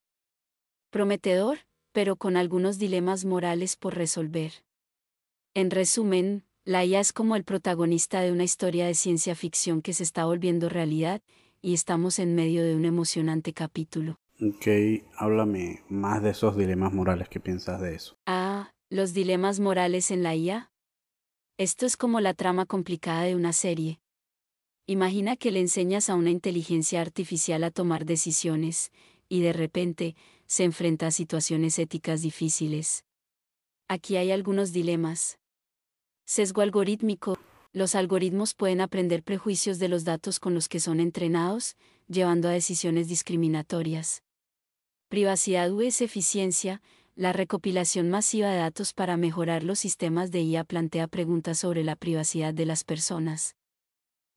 Prometedor, 0.90 1.58
pero 1.90 2.14
con 2.14 2.36
algunos 2.36 2.78
dilemas 2.78 3.24
morales 3.24 3.76
por 3.76 3.96
resolver. 3.96 4.64
En 5.54 5.72
resumen, 5.72 6.46
la 6.64 6.84
IA 6.84 7.00
es 7.00 7.12
como 7.12 7.34
el 7.36 7.44
protagonista 7.44 8.20
de 8.20 8.30
una 8.32 8.44
historia 8.44 8.86
de 8.86 8.94
ciencia 8.94 9.34
ficción 9.34 9.82
que 9.82 9.92
se 9.92 10.04
está 10.04 10.24
volviendo 10.24 10.68
realidad, 10.68 11.20
y 11.60 11.74
estamos 11.74 12.18
en 12.18 12.34
medio 12.34 12.64
de 12.64 12.76
un 12.76 12.84
emocionante 12.84 13.52
capítulo. 13.52 14.18
Ok, 14.40 14.66
háblame 15.16 15.82
más 15.88 16.22
de 16.22 16.30
esos 16.30 16.56
dilemas 16.56 16.92
morales. 16.92 17.28
¿Qué 17.28 17.40
piensas 17.40 17.80
de 17.80 17.94
eso? 17.94 18.16
Ah, 18.26 18.72
los 18.90 19.12
dilemas 19.12 19.60
morales 19.60 20.10
en 20.10 20.22
la 20.22 20.34
IA. 20.34 20.72
Esto 21.58 21.86
es 21.86 21.96
como 21.96 22.20
la 22.20 22.34
trama 22.34 22.66
complicada 22.66 23.22
de 23.22 23.36
una 23.36 23.52
serie. 23.52 24.00
Imagina 24.86 25.36
que 25.36 25.52
le 25.52 25.60
enseñas 25.60 26.10
a 26.10 26.16
una 26.16 26.30
inteligencia 26.30 27.00
artificial 27.00 27.62
a 27.62 27.70
tomar 27.70 28.04
decisiones, 28.04 28.90
y 29.28 29.40
de 29.40 29.52
repente, 29.52 30.16
se 30.46 30.64
enfrenta 30.64 31.06
a 31.08 31.10
situaciones 31.12 31.78
éticas 31.78 32.22
difíciles. 32.22 33.04
Aquí 33.88 34.16
hay 34.16 34.32
algunos 34.32 34.72
dilemas. 34.72 35.38
Sesgo 36.32 36.62
algorítmico. 36.62 37.36
Los 37.74 37.94
algoritmos 37.94 38.54
pueden 38.54 38.80
aprender 38.80 39.22
prejuicios 39.22 39.78
de 39.78 39.88
los 39.88 40.04
datos 40.04 40.40
con 40.40 40.54
los 40.54 40.66
que 40.66 40.80
son 40.80 40.98
entrenados, 40.98 41.76
llevando 42.08 42.48
a 42.48 42.52
decisiones 42.52 43.06
discriminatorias. 43.06 44.22
Privacidad 45.10 45.70
es 45.82 46.00
eficiencia. 46.00 46.80
La 47.16 47.34
recopilación 47.34 48.08
masiva 48.08 48.48
de 48.48 48.56
datos 48.56 48.94
para 48.94 49.18
mejorar 49.18 49.62
los 49.62 49.80
sistemas 49.80 50.30
de 50.30 50.40
IA 50.40 50.64
plantea 50.64 51.06
preguntas 51.06 51.58
sobre 51.58 51.84
la 51.84 51.96
privacidad 51.96 52.54
de 52.54 52.64
las 52.64 52.82
personas. 52.82 53.54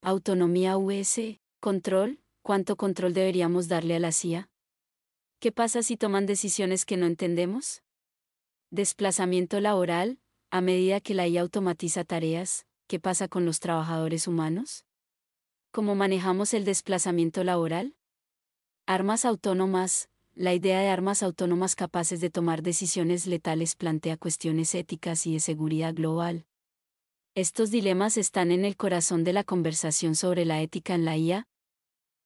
Autonomía 0.01 0.77
US. 0.77 1.39
Control. 1.61 2.19
¿Cuánto 2.41 2.75
control 2.75 3.13
deberíamos 3.13 3.69
darle 3.69 3.95
a 3.95 3.99
la 3.99 4.11
CIA? 4.11 4.49
¿Qué 5.39 5.53
pasa 5.53 5.81
si 5.81 5.95
toman 5.95 6.25
decisiones 6.25 6.83
que 6.83 6.97
no 6.97 7.05
entendemos? 7.05 7.83
Desplazamiento 8.69 9.61
laboral, 9.61 10.19
a 10.55 10.61
medida 10.61 11.01
que 11.01 11.13
la 11.13 11.27
IA 11.27 11.41
automatiza 11.41 12.05
tareas, 12.05 12.65
¿qué 12.87 12.97
pasa 12.97 13.27
con 13.27 13.43
los 13.43 13.59
trabajadores 13.59 14.25
humanos? 14.25 14.85
¿Cómo 15.73 15.95
manejamos 15.95 16.53
el 16.53 16.63
desplazamiento 16.63 17.43
laboral? 17.43 17.97
Armas 18.85 19.25
autónomas, 19.25 20.07
la 20.33 20.53
idea 20.53 20.79
de 20.79 20.87
armas 20.87 21.23
autónomas 21.23 21.75
capaces 21.75 22.21
de 22.21 22.29
tomar 22.29 22.63
decisiones 22.63 23.27
letales 23.27 23.75
plantea 23.75 24.15
cuestiones 24.15 24.73
éticas 24.75 25.27
y 25.27 25.33
de 25.33 25.41
seguridad 25.41 25.93
global. 25.93 26.45
Estos 27.35 27.69
dilemas 27.69 28.15
están 28.15 28.49
en 28.51 28.63
el 28.63 28.77
corazón 28.77 29.25
de 29.25 29.33
la 29.33 29.43
conversación 29.43 30.15
sobre 30.15 30.45
la 30.45 30.61
ética 30.61 30.95
en 30.95 31.03
la 31.03 31.17
IA, 31.17 31.49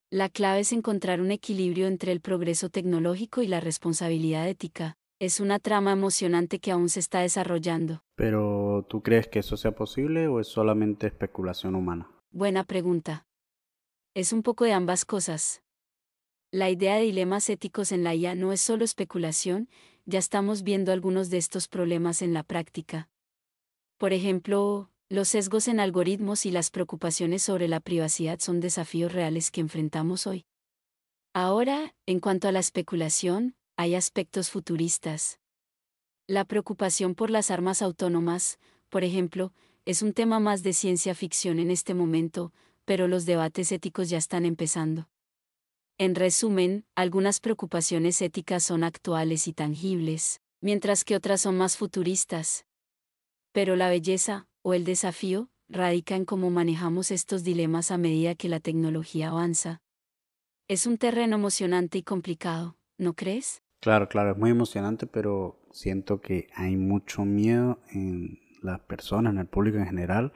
la 0.08 0.28
clave 0.28 0.60
es 0.60 0.72
encontrar 0.72 1.20
un 1.20 1.32
equilibrio 1.32 1.88
entre 1.88 2.12
el 2.12 2.20
progreso 2.20 2.68
tecnológico 2.68 3.42
y 3.42 3.48
la 3.48 3.58
responsabilidad 3.58 4.48
ética. 4.48 4.99
Es 5.20 5.38
una 5.38 5.58
trama 5.58 5.92
emocionante 5.92 6.60
que 6.60 6.72
aún 6.72 6.88
se 6.88 6.98
está 6.98 7.20
desarrollando. 7.20 8.02
Pero, 8.14 8.86
¿tú 8.88 9.02
crees 9.02 9.28
que 9.28 9.40
eso 9.40 9.58
sea 9.58 9.74
posible 9.74 10.28
o 10.28 10.40
es 10.40 10.48
solamente 10.48 11.06
especulación 11.06 11.74
humana? 11.74 12.10
Buena 12.30 12.64
pregunta. 12.64 13.26
Es 14.14 14.32
un 14.32 14.42
poco 14.42 14.64
de 14.64 14.72
ambas 14.72 15.04
cosas. 15.04 15.62
La 16.50 16.70
idea 16.70 16.94
de 16.94 17.02
dilemas 17.02 17.50
éticos 17.50 17.92
en 17.92 18.02
la 18.02 18.14
IA 18.14 18.34
no 18.34 18.50
es 18.50 18.62
solo 18.62 18.82
especulación, 18.82 19.68
ya 20.06 20.18
estamos 20.18 20.62
viendo 20.62 20.90
algunos 20.90 21.28
de 21.28 21.36
estos 21.36 21.68
problemas 21.68 22.22
en 22.22 22.32
la 22.32 22.42
práctica. 22.42 23.10
Por 23.98 24.14
ejemplo, 24.14 24.90
los 25.10 25.28
sesgos 25.28 25.68
en 25.68 25.80
algoritmos 25.80 26.46
y 26.46 26.50
las 26.50 26.70
preocupaciones 26.70 27.42
sobre 27.42 27.68
la 27.68 27.80
privacidad 27.80 28.38
son 28.38 28.60
desafíos 28.60 29.12
reales 29.12 29.50
que 29.50 29.60
enfrentamos 29.60 30.26
hoy. 30.26 30.46
Ahora, 31.34 31.94
en 32.06 32.20
cuanto 32.20 32.48
a 32.48 32.52
la 32.52 32.60
especulación, 32.60 33.54
hay 33.80 33.94
aspectos 33.94 34.50
futuristas. 34.50 35.40
La 36.26 36.44
preocupación 36.44 37.14
por 37.14 37.30
las 37.30 37.50
armas 37.50 37.80
autónomas, 37.80 38.58
por 38.90 39.04
ejemplo, 39.04 39.54
es 39.86 40.02
un 40.02 40.12
tema 40.12 40.38
más 40.38 40.62
de 40.62 40.74
ciencia 40.74 41.14
ficción 41.14 41.58
en 41.58 41.70
este 41.70 41.94
momento, 41.94 42.52
pero 42.84 43.08
los 43.08 43.24
debates 43.24 43.72
éticos 43.72 44.10
ya 44.10 44.18
están 44.18 44.44
empezando. 44.44 45.08
En 45.96 46.14
resumen, 46.14 46.84
algunas 46.94 47.40
preocupaciones 47.40 48.20
éticas 48.20 48.64
son 48.64 48.84
actuales 48.84 49.48
y 49.48 49.54
tangibles, 49.54 50.42
mientras 50.60 51.02
que 51.02 51.16
otras 51.16 51.40
son 51.40 51.56
más 51.56 51.78
futuristas. 51.78 52.66
Pero 53.52 53.76
la 53.76 53.88
belleza, 53.88 54.46
o 54.60 54.74
el 54.74 54.84
desafío, 54.84 55.48
radica 55.70 56.16
en 56.16 56.26
cómo 56.26 56.50
manejamos 56.50 57.10
estos 57.10 57.44
dilemas 57.44 57.90
a 57.90 57.96
medida 57.96 58.34
que 58.34 58.50
la 58.50 58.60
tecnología 58.60 59.28
avanza. 59.28 59.80
Es 60.68 60.84
un 60.84 60.98
terreno 60.98 61.36
emocionante 61.36 61.96
y 61.96 62.02
complicado, 62.02 62.76
¿no 62.98 63.14
crees? 63.14 63.62
Claro, 63.80 64.08
claro, 64.08 64.32
es 64.32 64.36
muy 64.36 64.50
emocionante, 64.50 65.06
pero 65.06 65.58
siento 65.72 66.20
que 66.20 66.48
hay 66.54 66.76
mucho 66.76 67.24
miedo 67.24 67.78
en 67.90 68.38
las 68.62 68.80
personas, 68.80 69.32
en 69.32 69.38
el 69.38 69.46
público 69.46 69.78
en 69.78 69.86
general, 69.86 70.32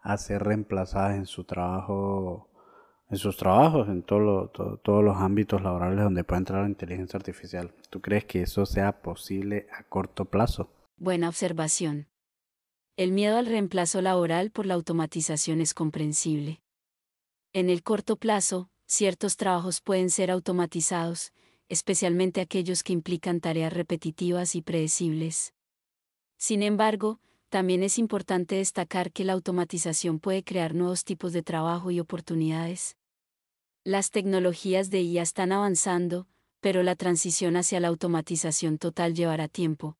a 0.00 0.16
ser 0.16 0.44
reemplazadas 0.44 1.16
en 1.16 1.26
su 1.26 1.42
trabajo, 1.42 2.48
en 3.10 3.16
sus 3.18 3.36
trabajos, 3.36 3.88
en 3.88 4.02
todos 4.04 5.04
los 5.04 5.16
ámbitos 5.16 5.60
laborales 5.62 6.04
donde 6.04 6.22
puede 6.22 6.38
entrar 6.38 6.62
la 6.62 6.68
inteligencia 6.68 7.16
artificial. 7.16 7.74
¿Tú 7.90 8.00
crees 8.00 8.26
que 8.26 8.42
eso 8.42 8.64
sea 8.64 9.02
posible 9.02 9.66
a 9.72 9.82
corto 9.82 10.26
plazo? 10.26 10.70
Buena 10.96 11.28
observación. 11.28 12.08
El 12.96 13.10
miedo 13.10 13.38
al 13.38 13.46
reemplazo 13.46 14.02
laboral 14.02 14.52
por 14.52 14.66
la 14.66 14.74
automatización 14.74 15.60
es 15.60 15.74
comprensible. 15.74 16.62
En 17.52 17.70
el 17.70 17.82
corto 17.82 18.16
plazo, 18.16 18.70
ciertos 18.86 19.36
trabajos 19.36 19.80
pueden 19.80 20.10
ser 20.10 20.30
automatizados, 20.30 21.32
especialmente 21.68 22.40
aquellos 22.40 22.82
que 22.82 22.92
implican 22.92 23.40
tareas 23.40 23.72
repetitivas 23.72 24.54
y 24.54 24.62
predecibles. 24.62 25.54
Sin 26.36 26.62
embargo, 26.62 27.20
también 27.48 27.82
es 27.82 27.98
importante 27.98 28.56
destacar 28.56 29.12
que 29.12 29.24
la 29.24 29.32
automatización 29.32 30.18
puede 30.18 30.42
crear 30.42 30.74
nuevos 30.74 31.04
tipos 31.04 31.32
de 31.32 31.42
trabajo 31.42 31.90
y 31.90 32.00
oportunidades. 32.00 32.96
Las 33.84 34.10
tecnologías 34.10 34.90
de 34.90 35.02
IA 35.02 35.22
están 35.22 35.52
avanzando, 35.52 36.26
pero 36.60 36.82
la 36.82 36.96
transición 36.96 37.56
hacia 37.56 37.80
la 37.80 37.88
automatización 37.88 38.78
total 38.78 39.14
llevará 39.14 39.48
tiempo. 39.48 39.96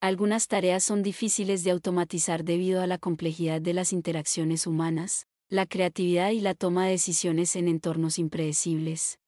Algunas 0.00 0.48
tareas 0.48 0.84
son 0.84 1.02
difíciles 1.02 1.64
de 1.64 1.70
automatizar 1.70 2.44
debido 2.44 2.82
a 2.82 2.86
la 2.86 2.98
complejidad 2.98 3.60
de 3.60 3.72
las 3.72 3.92
interacciones 3.92 4.66
humanas, 4.66 5.26
la 5.48 5.66
creatividad 5.66 6.30
y 6.30 6.40
la 6.40 6.54
toma 6.54 6.86
de 6.86 6.92
decisiones 6.92 7.56
en 7.56 7.68
entornos 7.68 8.18
impredecibles. 8.18 9.18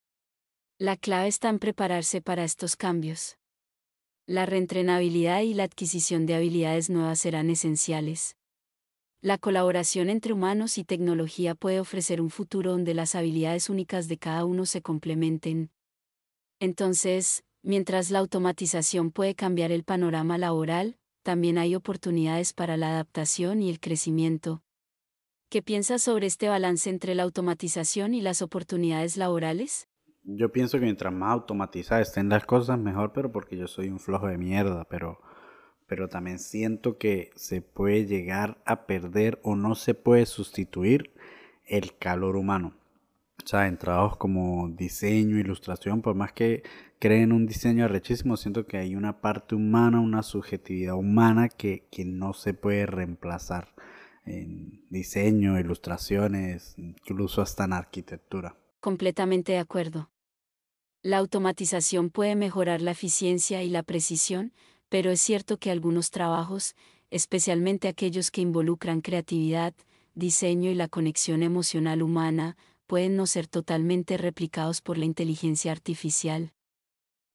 La 0.78 0.96
clave 0.96 1.28
está 1.28 1.48
en 1.48 1.58
prepararse 1.58 2.22
para 2.22 2.44
estos 2.44 2.76
cambios. 2.76 3.36
La 4.26 4.46
reentrenabilidad 4.46 5.42
y 5.42 5.54
la 5.54 5.64
adquisición 5.64 6.24
de 6.26 6.34
habilidades 6.34 6.88
nuevas 6.88 7.18
serán 7.18 7.50
esenciales. 7.50 8.36
La 9.20 9.38
colaboración 9.38 10.08
entre 10.08 10.32
humanos 10.32 10.78
y 10.78 10.84
tecnología 10.84 11.54
puede 11.54 11.80
ofrecer 11.80 12.20
un 12.20 12.30
futuro 12.30 12.72
donde 12.72 12.94
las 12.94 13.14
habilidades 13.14 13.68
únicas 13.68 14.08
de 14.08 14.18
cada 14.18 14.44
uno 14.44 14.64
se 14.66 14.80
complementen. 14.80 15.70
Entonces, 16.60 17.42
Mientras 17.62 18.10
la 18.10 18.20
automatización 18.20 19.10
puede 19.10 19.34
cambiar 19.34 19.72
el 19.72 19.82
panorama 19.82 20.38
laboral, 20.38 20.96
también 21.22 21.58
hay 21.58 21.74
oportunidades 21.74 22.52
para 22.52 22.76
la 22.76 22.90
adaptación 22.90 23.62
y 23.62 23.68
el 23.68 23.80
crecimiento. 23.80 24.62
¿Qué 25.50 25.60
piensas 25.60 26.02
sobre 26.02 26.26
este 26.26 26.48
balance 26.48 26.88
entre 26.88 27.14
la 27.14 27.24
automatización 27.24 28.14
y 28.14 28.20
las 28.20 28.42
oportunidades 28.42 29.16
laborales? 29.16 29.87
Yo 30.30 30.52
pienso 30.52 30.78
que 30.78 30.84
mientras 30.84 31.10
más 31.10 31.32
automatizadas 31.32 32.08
estén 32.08 32.28
las 32.28 32.44
cosas, 32.44 32.78
mejor, 32.78 33.14
pero 33.14 33.32
porque 33.32 33.56
yo 33.56 33.66
soy 33.66 33.88
un 33.88 33.98
flojo 33.98 34.26
de 34.26 34.36
mierda, 34.36 34.84
pero, 34.84 35.22
pero 35.86 36.10
también 36.10 36.38
siento 36.38 36.98
que 36.98 37.30
se 37.34 37.62
puede 37.62 38.04
llegar 38.04 38.58
a 38.66 38.84
perder 38.84 39.40
o 39.42 39.56
no 39.56 39.74
se 39.74 39.94
puede 39.94 40.26
sustituir 40.26 41.14
el 41.64 41.96
calor 41.96 42.36
humano. 42.36 42.74
O 43.42 43.48
sea, 43.48 43.68
en 43.68 43.78
trabajos 43.78 44.18
como 44.18 44.68
diseño, 44.68 45.38
ilustración, 45.38 46.02
por 46.02 46.14
más 46.14 46.34
que 46.34 46.62
creen 46.98 47.32
un 47.32 47.46
diseño 47.46 47.86
arrechísimo, 47.86 48.36
siento 48.36 48.66
que 48.66 48.76
hay 48.76 48.96
una 48.96 49.22
parte 49.22 49.54
humana, 49.54 49.98
una 49.98 50.22
subjetividad 50.22 50.94
humana 50.94 51.48
que, 51.48 51.86
que 51.90 52.04
no 52.04 52.34
se 52.34 52.52
puede 52.52 52.84
reemplazar 52.84 53.68
en 54.26 54.84
diseño, 54.90 55.58
ilustraciones, 55.58 56.74
incluso 56.76 57.40
hasta 57.40 57.64
en 57.64 57.72
arquitectura. 57.72 58.56
Completamente 58.80 59.52
de 59.52 59.58
acuerdo. 59.58 60.10
La 61.02 61.18
automatización 61.18 62.10
puede 62.10 62.34
mejorar 62.34 62.82
la 62.82 62.90
eficiencia 62.90 63.62
y 63.62 63.70
la 63.70 63.84
precisión, 63.84 64.52
pero 64.88 65.10
es 65.12 65.20
cierto 65.20 65.58
que 65.58 65.70
algunos 65.70 66.10
trabajos, 66.10 66.74
especialmente 67.10 67.86
aquellos 67.86 68.32
que 68.32 68.40
involucran 68.40 69.00
creatividad, 69.00 69.74
diseño 70.14 70.70
y 70.70 70.74
la 70.74 70.88
conexión 70.88 71.44
emocional 71.44 72.02
humana, 72.02 72.56
pueden 72.88 73.16
no 73.16 73.26
ser 73.26 73.46
totalmente 73.46 74.16
replicados 74.16 74.80
por 74.80 74.98
la 74.98 75.04
inteligencia 75.04 75.70
artificial. 75.70 76.52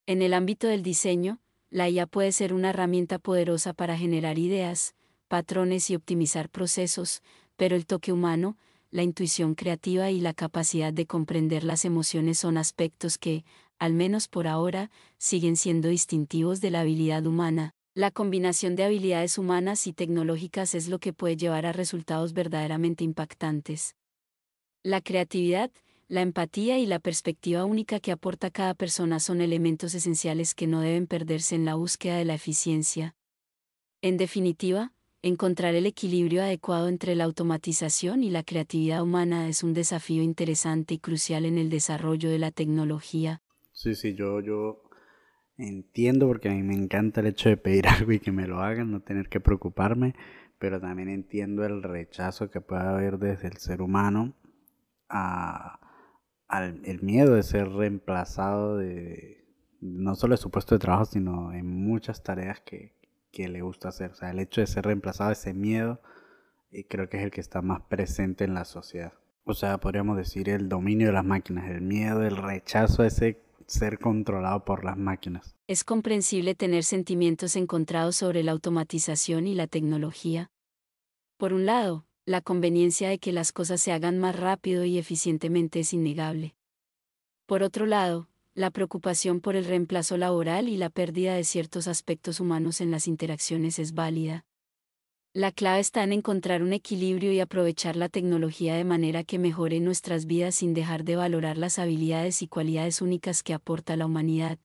En 0.08 0.21
el 0.21 0.34
ámbito 0.34 0.67
del 0.67 0.84
diseño, 0.84 1.39
la 1.69 1.89
IA 1.89 2.06
puede 2.06 2.34
ser 2.34 2.54
una 2.54 2.71
herramienta 2.71 3.17
poderosa 3.17 3.73
para 3.73 3.97
generar 3.97 4.39
ideas, 4.39 4.93
patrones 5.30 5.89
y 5.89 5.95
optimizar 5.95 6.49
procesos, 6.49 7.21
pero 7.56 7.78
el 7.78 7.86
toque 7.86 8.12
humano, 8.12 8.58
la 8.93 9.01
intuición 9.01 9.56
creativa 9.56 10.12
y 10.12 10.21
la 10.21 10.36
capacidad 10.36 10.93
de 10.93 11.08
comprender 11.08 11.63
las 11.63 11.84
emociones 11.84 12.38
son 12.38 12.60
aspectos 12.60 13.17
que, 13.17 13.43
al 13.79 13.95
menos 13.95 14.27
por 14.27 14.47
ahora, 14.47 14.91
siguen 15.17 15.56
siendo 15.56 15.88
distintivos 15.89 16.62
de 16.62 16.69
la 16.69 16.82
habilidad 16.82 17.25
humana. 17.25 17.73
La 17.95 18.12
combinación 18.12 18.75
de 18.75 18.84
habilidades 18.84 19.39
humanas 19.39 19.88
y 19.88 19.93
tecnológicas 19.93 20.75
es 20.75 20.89
lo 20.89 20.99
que 20.99 21.12
puede 21.12 21.36
llevar 21.38 21.65
a 21.65 21.71
resultados 21.71 22.34
verdaderamente 22.34 23.03
impactantes. 23.03 23.95
La 24.84 25.01
creatividad, 25.01 25.71
la 26.08 26.21
empatía 26.21 26.77
y 26.77 26.86
la 26.86 26.99
perspectiva 26.99 27.65
única 27.65 27.99
que 27.99 28.12
aporta 28.12 28.51
cada 28.51 28.75
persona 28.75 29.19
son 29.19 29.41
elementos 29.41 29.95
esenciales 29.95 30.53
que 30.53 30.67
no 30.67 30.82
deben 30.82 31.08
perderse 31.08 31.56
en 31.56 31.65
la 31.65 31.73
búsqueda 31.73 32.17
de 32.17 32.25
la 32.25 32.36
eficiencia. 32.36 33.15
En 34.03 34.17
definitiva, 34.17 34.93
encontrar 35.23 35.73
el 35.73 35.88
equilibrio 35.88 36.43
adecuado 36.43 36.88
entre 36.88 37.15
la 37.15 37.23
automatización 37.23 38.23
y 38.23 38.29
la 38.29 38.43
creatividad 38.43 39.01
humana 39.01 39.49
es 39.49 39.63
un 39.63 39.73
desafío 39.73 40.21
interesante 40.21 40.93
y 40.93 40.99
crucial 40.99 41.45
en 41.45 41.57
el 41.57 41.71
desarrollo 41.71 42.29
de 42.29 42.38
la 42.39 42.51
tecnología. 42.51 43.41
Sí, 43.71 43.95
sí, 43.95 44.13
yo, 44.13 44.39
yo 44.39 44.83
Entiendo 45.57 46.27
porque 46.27 46.49
a 46.49 46.53
mí 46.53 46.63
me 46.63 46.73
encanta 46.73 47.21
el 47.21 47.27
hecho 47.27 47.49
de 47.49 47.57
pedir 47.57 47.88
algo 47.88 48.12
y 48.12 48.19
que 48.19 48.31
me 48.31 48.47
lo 48.47 48.59
hagan, 48.62 48.91
no 48.91 49.01
tener 49.01 49.29
que 49.29 49.39
preocuparme, 49.39 50.15
pero 50.59 50.79
también 50.79 51.09
entiendo 51.09 51.65
el 51.65 51.83
rechazo 51.83 52.49
que 52.49 52.62
puede 52.62 52.83
haber 52.83 53.19
desde 53.19 53.47
el 53.47 53.57
ser 53.57 53.81
humano 53.81 54.33
a, 55.09 55.79
al 56.47 56.81
el 56.86 57.01
miedo 57.01 57.36
de 57.36 57.43
ser 57.43 57.69
reemplazado 57.69 58.77
de 58.77 59.45
no 59.81 60.15
solo 60.15 60.33
de 60.33 60.38
su 60.38 60.49
puesto 60.49 60.75
de 60.75 60.79
trabajo, 60.79 61.05
sino 61.05 61.53
en 61.53 61.67
muchas 61.67 62.23
tareas 62.23 62.62
que, 62.62 62.95
que 63.34 63.50
le 63.50 63.62
gusta 63.62 63.89
hacer. 63.89 64.12
O 64.12 64.15
sea, 64.15 64.30
el 64.30 64.39
hecho 64.39 64.62
de 64.62 64.67
ser 64.67 64.86
reemplazado, 64.86 65.32
ese 65.32 65.54
miedo, 65.54 66.00
y 66.72 66.86
creo 66.86 67.10
que 67.10 67.17
es 67.17 67.24
el 67.24 67.32
que 67.32 67.41
está 67.41 67.62
más 67.62 67.82
presente 67.82 68.46
en 68.46 68.54
la 68.54 68.63
sociedad. 68.63 69.13
O 69.43 69.54
sea, 69.54 69.78
podríamos 69.80 70.15
decir 70.15 70.48
el 70.48 70.69
dominio 70.69 71.08
de 71.08 71.13
las 71.13 71.26
máquinas, 71.26 71.69
el 71.69 71.82
miedo, 71.82 72.24
el 72.24 72.38
rechazo 72.38 73.02
a 73.02 73.08
ese 73.08 73.43
ser 73.67 74.00
controlado 74.00 74.63
por 74.63 74.86
las 74.86 74.98
máquinas. 74.98 75.58
Es 75.67 75.84
comprensible 75.84 76.56
tener 76.56 76.84
sentimientos 76.84 77.56
encontrados 77.56 78.15
sobre 78.15 78.43
la 78.43 78.54
automatización 78.54 79.48
y 79.48 79.56
la 79.56 79.67
tecnología. 79.67 80.52
Por 81.38 81.54
un 81.54 81.65
lado, 81.65 82.06
la 82.26 82.41
conveniencia 82.41 83.10
de 83.10 83.19
que 83.19 83.34
las 83.34 83.52
cosas 83.52 83.82
se 83.82 83.91
hagan 83.91 84.19
más 84.19 84.39
rápido 84.39 84.86
y 84.86 84.98
eficientemente 84.98 85.82
es 85.82 85.93
innegable. 85.93 86.56
Por 87.46 87.63
otro 87.63 87.86
lado, 87.86 88.30
la 88.56 88.70
preocupación 88.70 89.42
por 89.42 89.56
el 89.56 89.66
reemplazo 89.66 90.16
laboral 90.16 90.70
y 90.70 90.78
la 90.78 90.92
pérdida 90.92 91.34
de 91.34 91.44
ciertos 91.44 91.88
aspectos 91.88 92.39
humanos 92.39 92.82
en 92.82 92.92
las 92.92 93.08
interacciones 93.08 93.80
es 93.80 93.94
válida. 93.94 94.46
La 95.34 95.52
clave 95.52 95.80
está 95.80 96.04
en 96.04 96.13
encontrar 96.13 96.62
un 96.62 96.74
equilibrio 96.74 97.32
y 97.32 97.39
aprovechar 97.39 97.96
la 97.96 98.10
tecnología 98.10 98.76
de 98.76 98.84
manera 98.84 99.24
que 99.24 99.39
mejore 99.39 99.80
nuestras 99.80 100.28
vidas 100.28 100.54
sin 100.54 100.76
dejar 100.76 101.04
de 101.04 101.16
valorar 101.16 101.58
las 101.58 101.80
habilidades 101.80 102.44
y 102.44 102.48
cualidades 102.48 103.02
únicas 103.02 103.42
que 103.42 103.56
aporta 103.56 103.98
la 103.98 104.06
humanidad. 104.06 104.60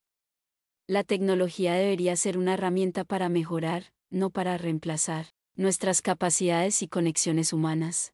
La 0.87 1.05
tecnología 1.05 1.73
debería 1.73 2.15
ser 2.17 2.37
una 2.37 2.55
herramienta 2.55 3.05
para 3.05 3.31
mejorar, 3.31 3.95
no 4.11 4.29
para 4.29 4.59
reemplazar, 4.59 5.29
nuestras 5.55 6.03
capacidades 6.03 6.83
y 6.83 6.89
conexiones 6.89 7.55
humanas. 7.55 8.13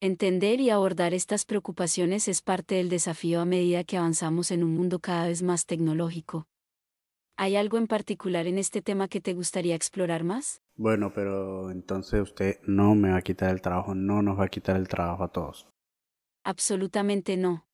Entender 0.00 0.60
y 0.60 0.68
abordar 0.68 1.14
estas 1.14 1.46
preocupaciones 1.46 2.28
es 2.28 2.42
parte 2.42 2.74
del 2.74 2.90
desafío 2.90 3.40
a 3.40 3.46
medida 3.46 3.82
que 3.82 3.96
avanzamos 3.96 4.50
en 4.50 4.62
un 4.62 4.74
mundo 4.74 4.98
cada 4.98 5.26
vez 5.26 5.42
más 5.42 5.64
tecnológico. 5.64 6.46
¿Hay 7.38 7.56
algo 7.56 7.78
en 7.78 7.86
particular 7.86 8.46
en 8.46 8.58
este 8.58 8.82
tema 8.82 9.08
que 9.08 9.22
te 9.22 9.32
gustaría 9.32 9.74
explorar 9.74 10.22
más? 10.22 10.60
Bueno, 10.74 11.14
pero 11.14 11.70
entonces 11.70 12.20
usted 12.20 12.60
no 12.66 12.94
me 12.94 13.08
va 13.08 13.16
a 13.16 13.22
quitar 13.22 13.50
el 13.50 13.62
trabajo, 13.62 13.94
no 13.94 14.20
nos 14.20 14.38
va 14.38 14.44
a 14.44 14.48
quitar 14.48 14.76
el 14.76 14.86
trabajo 14.86 15.24
a 15.24 15.32
todos. 15.32 15.66
Absolutamente 16.44 17.38
no. 17.38 17.66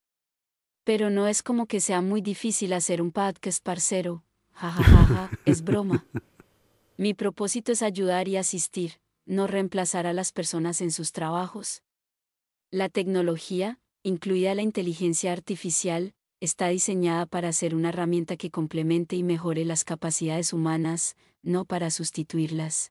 Pero 0.85 1.11
no 1.11 1.27
es 1.27 1.43
como 1.43 1.67
que 1.67 1.81
sea 1.81 2.03
muy 2.03 2.21
difícil 2.21 2.73
hacer 2.73 3.03
un 3.03 3.11
podcast 3.11 3.65
parcero. 3.65 4.25
Ja, 4.53 4.71
ja, 4.71 4.85
ja, 4.85 5.07
ja, 5.07 5.31
es 5.45 5.65
broma. 5.65 6.07
Mi 6.97 7.15
propósito 7.15 7.73
es 7.73 7.83
ayudar 7.83 8.29
y 8.29 8.37
asistir, 8.37 9.01
no 9.27 9.49
reemplazar 9.49 10.07
a 10.07 10.13
las 10.13 10.31
personas 10.31 10.81
en 10.81 10.93
sus 10.93 11.11
trabajos. 11.11 11.83
La 12.75 12.89
tecnología, 12.89 13.79
incluida 14.03 14.55
la 14.55 14.63
inteligencia 14.63 15.31
artificial, 15.31 16.15
está 16.41 16.69
diseñada 16.69 17.27
para 17.27 17.53
ser 17.53 17.75
una 17.75 17.91
herramienta 17.91 18.39
que 18.39 18.51
complemente 18.51 19.15
y 19.15 19.23
mejore 19.23 19.67
las 19.67 19.85
capacidades 19.85 20.55
humanas, 20.55 21.15
no 21.43 21.67
para 21.67 21.91
sustituirlas. 21.91 22.91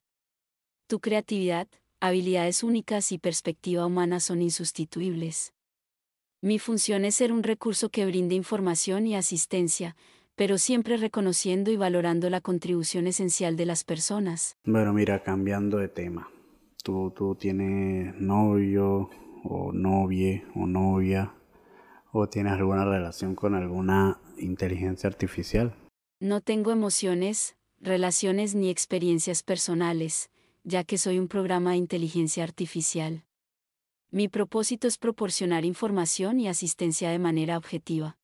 Tu 0.86 1.00
creatividad, 1.00 1.66
habilidades 1.98 2.62
únicas 2.62 3.10
y 3.10 3.18
perspectiva 3.18 3.84
humana 3.84 4.20
son 4.20 4.40
insustituibles. 4.40 5.52
Mi 6.40 6.60
función 6.60 7.04
es 7.04 7.16
ser 7.16 7.32
un 7.32 7.42
recurso 7.42 7.88
que 7.88 8.06
brinde 8.06 8.36
información 8.36 9.08
y 9.08 9.16
asistencia, 9.16 9.96
pero 10.36 10.58
siempre 10.58 10.96
reconociendo 10.96 11.72
y 11.72 11.76
valorando 11.76 12.30
la 12.30 12.40
contribución 12.40 13.08
esencial 13.08 13.56
de 13.56 13.66
las 13.66 13.82
personas. 13.82 14.56
Bueno, 14.64 14.92
mira, 14.92 15.24
cambiando 15.24 15.78
de 15.78 15.88
tema. 15.88 16.30
¿Tú, 16.84 17.12
tú 17.16 17.34
tienes 17.34 18.14
novio 18.14 19.10
o 19.44 19.72
novia 19.72 20.44
o 20.54 20.66
novia? 20.66 21.34
¿O 22.12 22.28
tienes 22.28 22.52
alguna 22.52 22.84
relación 22.84 23.34
con 23.34 23.54
alguna 23.54 24.20
inteligencia 24.36 25.08
artificial? 25.08 25.74
No 26.20 26.40
tengo 26.40 26.70
emociones, 26.70 27.56
relaciones 27.80 28.54
ni 28.54 28.70
experiencias 28.70 29.42
personales, 29.42 30.30
ya 30.62 30.84
que 30.84 30.98
soy 30.98 31.18
un 31.18 31.28
programa 31.28 31.70
de 31.72 31.78
inteligencia 31.78 32.44
artificial. 32.44 33.24
Mi 34.10 34.28
propósito 34.28 34.86
es 34.86 34.98
proporcionar 34.98 35.64
información 35.64 36.38
y 36.38 36.48
asistencia 36.48 37.10
de 37.10 37.18
manera 37.18 37.56
objetiva. 37.56 38.18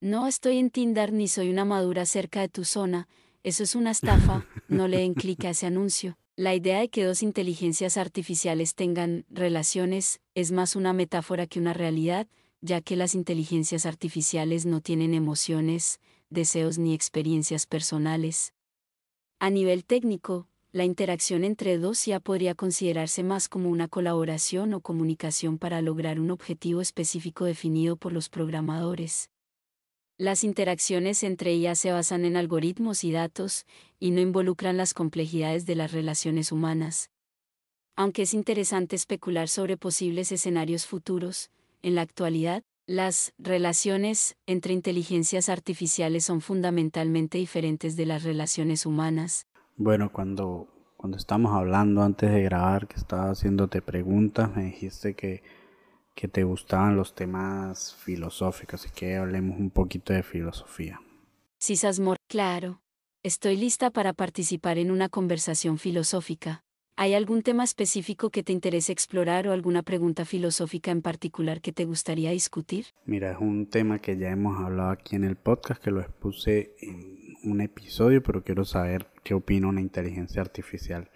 No 0.00 0.26
estoy 0.26 0.58
en 0.58 0.70
Tinder 0.70 1.12
ni 1.12 1.28
soy 1.28 1.48
una 1.48 1.64
madura 1.64 2.04
cerca 2.04 2.40
de 2.40 2.48
tu 2.48 2.64
zona, 2.64 3.08
eso 3.42 3.62
es 3.62 3.76
una 3.76 3.92
estafa, 3.92 4.44
no 4.68 4.88
le 4.88 4.98
den 4.98 5.14
clic 5.14 5.44
a 5.44 5.50
ese 5.50 5.66
anuncio. 5.66 6.18
La 6.38 6.54
idea 6.54 6.80
de 6.80 6.90
que 6.90 7.02
dos 7.02 7.22
inteligencias 7.22 7.96
artificiales 7.96 8.74
tengan 8.74 9.24
relaciones 9.30 10.20
es 10.34 10.52
más 10.52 10.76
una 10.76 10.92
metáfora 10.92 11.46
que 11.46 11.58
una 11.58 11.72
realidad, 11.72 12.28
ya 12.60 12.82
que 12.82 12.94
las 12.94 13.14
inteligencias 13.14 13.86
artificiales 13.86 14.66
no 14.66 14.82
tienen 14.82 15.14
emociones, 15.14 15.98
deseos 16.28 16.76
ni 16.76 16.92
experiencias 16.92 17.64
personales. 17.64 18.52
A 19.38 19.48
nivel 19.48 19.86
técnico, 19.86 20.46
la 20.72 20.84
interacción 20.84 21.42
entre 21.42 21.78
dos 21.78 22.04
ya 22.04 22.20
podría 22.20 22.54
considerarse 22.54 23.22
más 23.22 23.48
como 23.48 23.70
una 23.70 23.88
colaboración 23.88 24.74
o 24.74 24.82
comunicación 24.82 25.56
para 25.56 25.80
lograr 25.80 26.20
un 26.20 26.30
objetivo 26.30 26.82
específico 26.82 27.46
definido 27.46 27.96
por 27.96 28.12
los 28.12 28.28
programadores. 28.28 29.30
Las 30.18 30.44
interacciones 30.44 31.22
entre 31.22 31.50
ellas 31.50 31.78
se 31.78 31.92
basan 31.92 32.24
en 32.24 32.38
algoritmos 32.38 33.04
y 33.04 33.12
datos, 33.12 33.66
y 34.00 34.12
no 34.12 34.22
involucran 34.22 34.78
las 34.78 34.94
complejidades 34.94 35.66
de 35.66 35.74
las 35.74 35.92
relaciones 35.92 36.52
humanas. 36.52 37.10
Aunque 37.96 38.22
es 38.22 38.32
interesante 38.32 38.96
especular 38.96 39.48
sobre 39.48 39.76
posibles 39.76 40.32
escenarios 40.32 40.86
futuros, 40.86 41.50
en 41.82 41.94
la 41.94 42.00
actualidad, 42.00 42.62
las 42.86 43.34
relaciones 43.38 44.36
entre 44.46 44.72
inteligencias 44.72 45.50
artificiales 45.50 46.24
son 46.24 46.40
fundamentalmente 46.40 47.36
diferentes 47.36 47.94
de 47.94 48.06
las 48.06 48.22
relaciones 48.22 48.86
humanas. 48.86 49.46
Bueno, 49.76 50.12
cuando, 50.12 50.68
cuando 50.96 51.18
estamos 51.18 51.52
hablando 51.52 52.02
antes 52.02 52.30
de 52.30 52.42
grabar, 52.42 52.88
que 52.88 52.96
estaba 52.96 53.30
haciéndote 53.32 53.82
preguntas, 53.82 54.54
me 54.56 54.64
dijiste 54.64 55.14
que, 55.14 55.42
que 56.16 56.28
te 56.28 56.44
gustaban 56.44 56.96
los 56.96 57.14
temas 57.14 57.94
filosóficos 57.94 58.86
y 58.86 58.90
que 58.90 59.16
hablemos 59.16 59.60
un 59.60 59.70
poquito 59.70 60.14
de 60.14 60.22
filosofía. 60.22 61.00
Sí, 61.58 61.76
Sasmor, 61.76 62.16
claro. 62.26 62.80
Estoy 63.22 63.56
lista 63.56 63.90
para 63.90 64.14
participar 64.14 64.78
en 64.78 64.90
una 64.90 65.10
conversación 65.10 65.78
filosófica. 65.78 66.62
¿Hay 66.96 67.12
algún 67.12 67.42
tema 67.42 67.64
específico 67.64 68.30
que 68.30 68.42
te 68.42 68.54
interese 68.54 68.92
explorar 68.92 69.46
o 69.46 69.52
alguna 69.52 69.82
pregunta 69.82 70.24
filosófica 70.24 70.90
en 70.90 71.02
particular 71.02 71.60
que 71.60 71.72
te 71.72 71.84
gustaría 71.84 72.30
discutir? 72.30 72.86
Mira, 73.04 73.32
es 73.32 73.38
un 73.38 73.66
tema 73.66 73.98
que 73.98 74.16
ya 74.16 74.30
hemos 74.30 74.58
hablado 74.58 74.90
aquí 74.90 75.16
en 75.16 75.24
el 75.24 75.36
podcast, 75.36 75.82
que 75.82 75.90
lo 75.90 76.00
expuse 76.00 76.74
en 76.80 77.36
un 77.44 77.60
episodio, 77.60 78.22
pero 78.22 78.42
quiero 78.42 78.64
saber 78.64 79.08
qué 79.22 79.34
opina 79.34 79.68
una 79.68 79.82
inteligencia 79.82 80.40
artificial. 80.40 81.10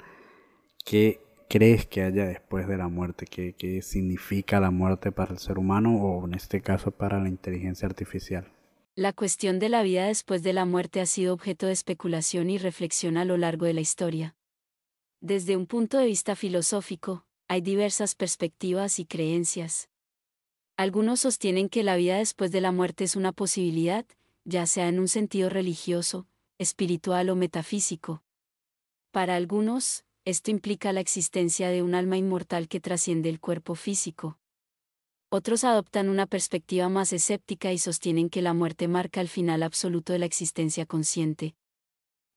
¿Qué 0.85 1.21
crees 1.51 1.85
que 1.85 2.03
haya 2.03 2.27
después 2.27 2.69
de 2.69 2.77
la 2.77 2.87
muerte? 2.87 3.27
¿Qué, 3.27 3.55
¿Qué 3.55 3.83
significa 3.83 4.61
la 4.61 4.71
muerte 4.71 5.11
para 5.11 5.33
el 5.33 5.39
ser 5.39 5.59
humano 5.59 5.97
o 5.97 6.25
en 6.25 6.35
este 6.35 6.63
caso 6.63 6.93
para 6.93 7.19
la 7.21 7.29
inteligencia 7.29 7.89
artificial? 7.89 8.47
La 8.95 9.13
cuestión 9.13 9.59
de 9.59 9.69
la 9.69 9.83
vida 9.83 10.07
después 10.07 10.45
de 10.45 10.53
la 10.53 10.65
muerte 10.65 11.01
ha 11.01 11.07
sido 11.07 11.35
objeto 11.35 11.67
de 11.67 11.73
especulación 11.73 12.51
y 12.51 12.59
reflexión 12.59 13.17
a 13.17 13.25
lo 13.25 13.37
largo 13.37 13.67
de 13.67 13.75
la 13.75 13.81
historia. 13.81 14.37
Desde 15.21 15.57
un 15.57 15.67
punto 15.67 15.99
de 15.99 16.07
vista 16.07 16.37
filosófico, 16.37 17.27
hay 17.49 17.61
diversas 17.63 18.15
perspectivas 18.15 19.01
y 19.01 19.05
creencias. 19.05 19.89
Algunos 20.77 21.21
sostienen 21.21 21.69
que 21.69 21.83
la 21.83 21.97
vida 21.97 22.19
después 22.19 22.53
de 22.53 22.61
la 22.61 22.71
muerte 22.71 23.03
es 23.03 23.17
una 23.17 23.33
posibilidad, 23.33 24.07
ya 24.45 24.67
sea 24.67 24.87
en 24.87 25.01
un 25.01 25.09
sentido 25.09 25.51
religioso, 25.51 26.29
espiritual 26.59 27.29
o 27.29 27.35
metafísico. 27.35 28.23
Para 29.11 29.35
algunos, 29.35 30.05
esto 30.31 30.51
implica 30.51 30.93
la 30.93 31.01
existencia 31.01 31.69
de 31.69 31.83
un 31.83 31.95
alma 31.95 32.17
inmortal 32.17 32.69
que 32.69 32.81
trasciende 32.81 33.29
el 33.29 33.41
cuerpo 33.41 33.75
físico. 33.75 34.39
Otros 35.29 35.63
adoptan 35.63 36.09
una 36.09 36.27
perspectiva 36.27 36.89
más 36.89 37.13
escéptica 37.13 37.73
y 37.73 37.79
sostienen 37.79 38.31
que 38.31 38.43
la 38.43 38.55
muerte 38.55 38.89
marca 38.89 39.21
el 39.21 39.29
final 39.29 39.63
absoluto 39.63 40.13
de 40.13 40.19
la 40.19 40.27
existencia 40.27 40.87
consciente. 40.87 41.55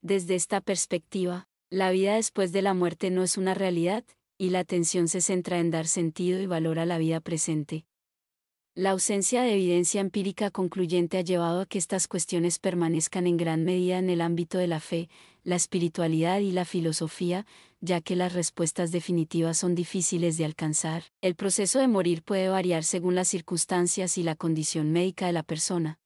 Desde 0.02 0.36
esta 0.36 0.62
perspectiva, 0.62 1.48
la 1.70 1.90
vida 1.90 2.16
después 2.16 2.52
de 2.52 2.62
la 2.62 2.74
muerte 2.74 3.10
no 3.10 3.24
es 3.24 3.38
una 3.38 3.54
realidad, 3.54 4.04
y 4.38 4.50
la 4.50 4.60
atención 4.60 5.08
se 5.08 5.22
centra 5.22 5.60
en 5.60 5.72
dar 5.72 5.88
sentido 5.88 6.42
y 6.42 6.46
valor 6.46 6.78
a 6.78 6.86
la 6.86 6.98
vida 6.98 7.20
presente. 7.20 7.86
La 8.76 8.90
ausencia 8.90 9.44
de 9.44 9.54
evidencia 9.54 10.02
empírica 10.02 10.50
concluyente 10.50 11.20
ha 11.20 11.22
llevado 11.22 11.62
a 11.62 11.66
que 11.68 11.78
estas 11.78 12.08
cuestiones 12.08 12.58
permanezcan 12.58 13.28
en 13.28 13.38
gran 13.38 13.64
medida 13.64 14.00
en 14.00 14.10
el 14.10 14.20
ámbito 14.20 14.58
de 14.58 14.68
la 14.68 14.80
fe, 14.80 15.10
la 15.44 15.56
espiritualidad 15.56 16.40
y 16.40 16.52
la 16.52 16.66
filosofía, 16.66 17.46
ya 17.84 18.02
que 18.02 18.16
las 18.16 18.34
respuestas 18.34 18.92
definitivas 18.92 19.58
son 19.58 19.76
difíciles 19.76 20.38
de 20.38 20.46
alcanzar. 20.46 21.04
El 21.22 21.36
proceso 21.36 21.80
de 21.80 21.88
morir 21.88 22.24
puede 22.24 22.50
variar 22.50 22.84
según 22.84 23.16
las 23.16 23.28
circunstancias 23.28 24.18
y 24.18 24.24
la 24.24 24.36
condición 24.36 24.92
médica 24.92 25.28
de 25.28 25.34
la 25.34 25.44
persona. 25.44 26.00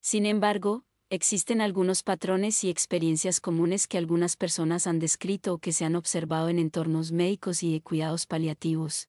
Sin 0.00 0.26
embargo, 0.26 0.84
existen 1.10 1.60
algunos 1.60 2.02
patrones 2.02 2.64
y 2.64 2.70
experiencias 2.70 3.40
comunes 3.40 3.86
que 3.86 3.98
algunas 3.98 4.36
personas 4.36 4.86
han 4.86 4.98
descrito 4.98 5.54
o 5.54 5.58
que 5.58 5.72
se 5.72 5.84
han 5.84 5.96
observado 5.96 6.48
en 6.48 6.58
entornos 6.58 7.12
médicos 7.12 7.62
y 7.62 7.72
de 7.72 7.80
cuidados 7.80 8.26
paliativos 8.26 9.08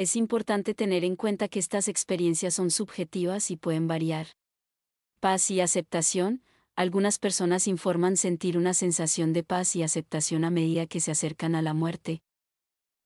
es 0.00 0.16
importante 0.16 0.72
tener 0.72 1.04
en 1.04 1.14
cuenta 1.14 1.46
que 1.48 1.58
estas 1.58 1.86
experiencias 1.86 2.54
son 2.54 2.70
subjetivas 2.70 3.50
y 3.50 3.58
pueden 3.58 3.86
variar. 3.86 4.28
Paz 5.20 5.50
y 5.50 5.60
aceptación, 5.60 6.42
algunas 6.76 7.18
personas 7.18 7.66
informan 7.66 8.16
sentir 8.16 8.56
una 8.56 8.74
sensación 8.74 9.32
de 9.32 9.42
paz 9.42 9.76
y 9.76 9.82
aceptación 9.82 10.44
a 10.44 10.50
medida 10.50 10.86
que 10.86 11.00
se 11.00 11.10
acercan 11.10 11.54
a 11.54 11.62
la 11.62 11.74
muerte. 11.74 12.22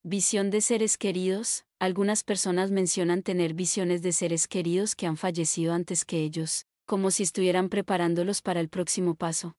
Visión 0.03 0.51
de 0.51 0.61
seres 0.61 0.97
queridos, 0.99 1.65
algunas 1.79 2.25
personas 2.25 2.71
mencionan 2.71 3.23
tener 3.23 3.55
visiones 3.55 4.03
de 4.03 4.13
seres 4.13 4.49
queridos 4.49 4.95
que 4.95 5.07
han 5.07 5.17
fallecido 5.17 5.73
antes 5.73 6.05
que 6.05 6.21
ellos, 6.23 6.67
como 6.87 7.11
si 7.11 7.23
estuvieran 7.23 7.69
preparándolos 7.69 8.43
para 8.43 8.61
el 8.61 8.69
próximo 8.69 9.15
paso. 9.15 9.57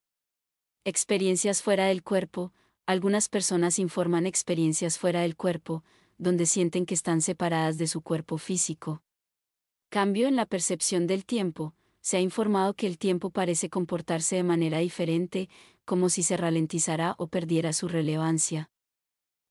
Experiencias 0.83 1.61
fuera 1.61 1.85
del 1.85 2.03
cuerpo, 2.03 2.53
algunas 2.85 3.29
personas 3.29 3.79
informan 3.79 4.27
experiencias 4.27 4.99
fuera 4.99 5.21
del 5.21 5.35
cuerpo, 5.35 5.83
donde 6.17 6.45
sienten 6.45 6.85
que 6.85 6.93
están 6.93 7.21
separadas 7.21 7.77
de 7.77 7.87
su 7.87 8.01
cuerpo 8.01 8.37
físico. 8.37 9.01
Cambio 9.89 10.27
en 10.27 10.35
la 10.35 10.45
percepción 10.45 11.07
del 11.07 11.25
tiempo, 11.25 11.74
se 12.05 12.17
ha 12.17 12.21
informado 12.21 12.75
que 12.75 12.85
el 12.85 12.99
tiempo 12.99 13.31
parece 13.31 13.71
comportarse 13.71 14.35
de 14.35 14.43
manera 14.43 14.77
diferente, 14.77 15.49
como 15.85 16.09
si 16.09 16.21
se 16.21 16.37
ralentizara 16.37 17.15
o 17.17 17.25
perdiera 17.25 17.73
su 17.73 17.87
relevancia. 17.87 18.69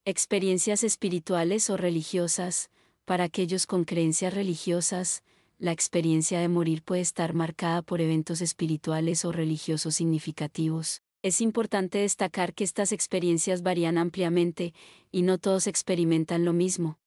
Experiencias 0.04 0.84
espirituales 0.84 1.68
o 1.68 1.76
religiosas, 1.76 2.70
para 3.04 3.24
aquellos 3.24 3.66
con 3.66 3.82
creencias 3.82 4.34
religiosas, 4.34 5.24
la 5.58 5.72
experiencia 5.72 6.38
de 6.38 6.46
morir 6.46 6.84
puede 6.84 7.00
estar 7.00 7.34
marcada 7.34 7.82
por 7.82 8.00
eventos 8.00 8.40
espirituales 8.40 9.24
o 9.24 9.32
religiosos 9.32 9.96
significativos 9.96 11.02
es 11.24 11.40
importante 11.40 12.00
destacar 12.00 12.52
que 12.52 12.64
estas 12.64 12.92
experiencias 12.92 13.62
varían 13.62 13.96
ampliamente, 13.96 14.74
y 15.10 15.22
no 15.22 15.38
todos 15.38 15.66
experimentan 15.66 16.44
lo 16.44 16.52
mismo. 16.52 16.98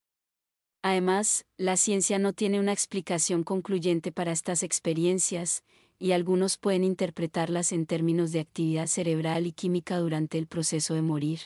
Además, 0.90 1.44
la 1.58 1.76
ciencia 1.76 2.18
no 2.18 2.32
tiene 2.32 2.62
una 2.62 2.72
explicación 2.72 3.44
concluyente 3.44 4.14
para 4.14 4.32
estas 4.32 4.64
experiencias, 4.64 5.66
y 6.00 6.14
algunos 6.14 6.58
pueden 6.58 6.86
interpretarlas 6.86 7.74
en 7.74 7.86
términos 7.86 8.32
de 8.32 8.40
actividad 8.40 8.88
cerebral 8.88 9.48
y 9.48 9.52
química 9.52 9.98
durante 9.98 10.38
el 10.38 10.48
proceso 10.48 10.94
de 10.94 11.02
morir. 11.02 11.40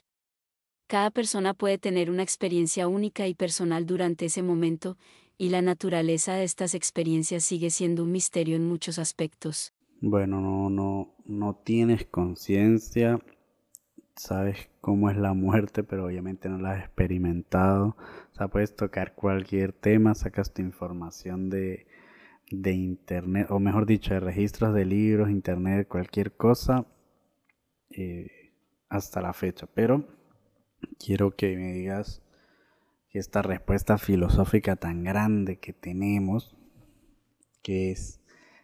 Cada 0.86 1.10
persona 1.10 1.56
puede 1.56 1.80
tener 1.80 2.12
una 2.12 2.22
experiencia 2.22 2.88
única 2.88 3.28
y 3.28 3.34
personal 3.34 3.88
durante 3.88 4.26
ese 4.26 4.44
momento, 4.44 4.96
y 5.40 5.50
la 5.50 5.64
naturaleza 5.64 6.36
de 6.36 6.44
estas 6.44 6.76
experiencias 6.76 7.44
sigue 7.44 7.72
siendo 7.72 8.04
un 8.04 8.12
misterio 8.12 8.56
en 8.56 8.68
muchos 8.68 9.00
aspectos. 9.00 9.74
Bueno, 10.02 10.40
no, 10.40 10.70
no, 10.70 11.16
no 11.26 11.56
tienes 11.56 12.06
conciencia, 12.06 13.20
sabes 14.16 14.70
cómo 14.82 15.10
es 15.10 15.18
la 15.18 15.34
muerte, 15.34 15.84
pero 15.84 16.06
obviamente 16.06 16.50
no 16.50 16.58
la 16.58 16.72
has 16.74 16.80
experimentado. 16.80 17.96
O 18.32 18.36
sea, 18.36 18.48
puedes 18.50 18.76
tocar 18.76 19.14
cualquier 19.14 19.72
tema, 19.74 20.16
sacas 20.16 20.54
tu 20.54 20.62
información 20.62 21.50
de, 21.50 21.88
de 22.52 22.74
internet, 22.74 23.48
o 23.50 23.60
mejor 23.60 23.86
dicho, 23.86 24.14
de 24.14 24.20
registros 24.20 24.74
de 24.74 24.86
libros, 24.86 25.30
internet, 25.30 25.88
cualquier 25.88 26.34
cosa, 26.36 26.86
eh, 27.92 28.28
hasta 28.90 29.22
la 29.22 29.34
fecha. 29.34 29.68
Pero 29.74 30.08
quiero 31.04 31.36
que 31.36 31.56
me 31.56 31.74
digas 31.74 32.24
que 33.10 33.20
esta 33.20 33.42
respuesta 33.42 33.98
filosófica 33.98 34.76
tan 34.78 35.04
grande 35.04 35.60
que 35.60 35.74
tenemos, 35.74 36.58
que 37.62 37.92
es 37.92 38.20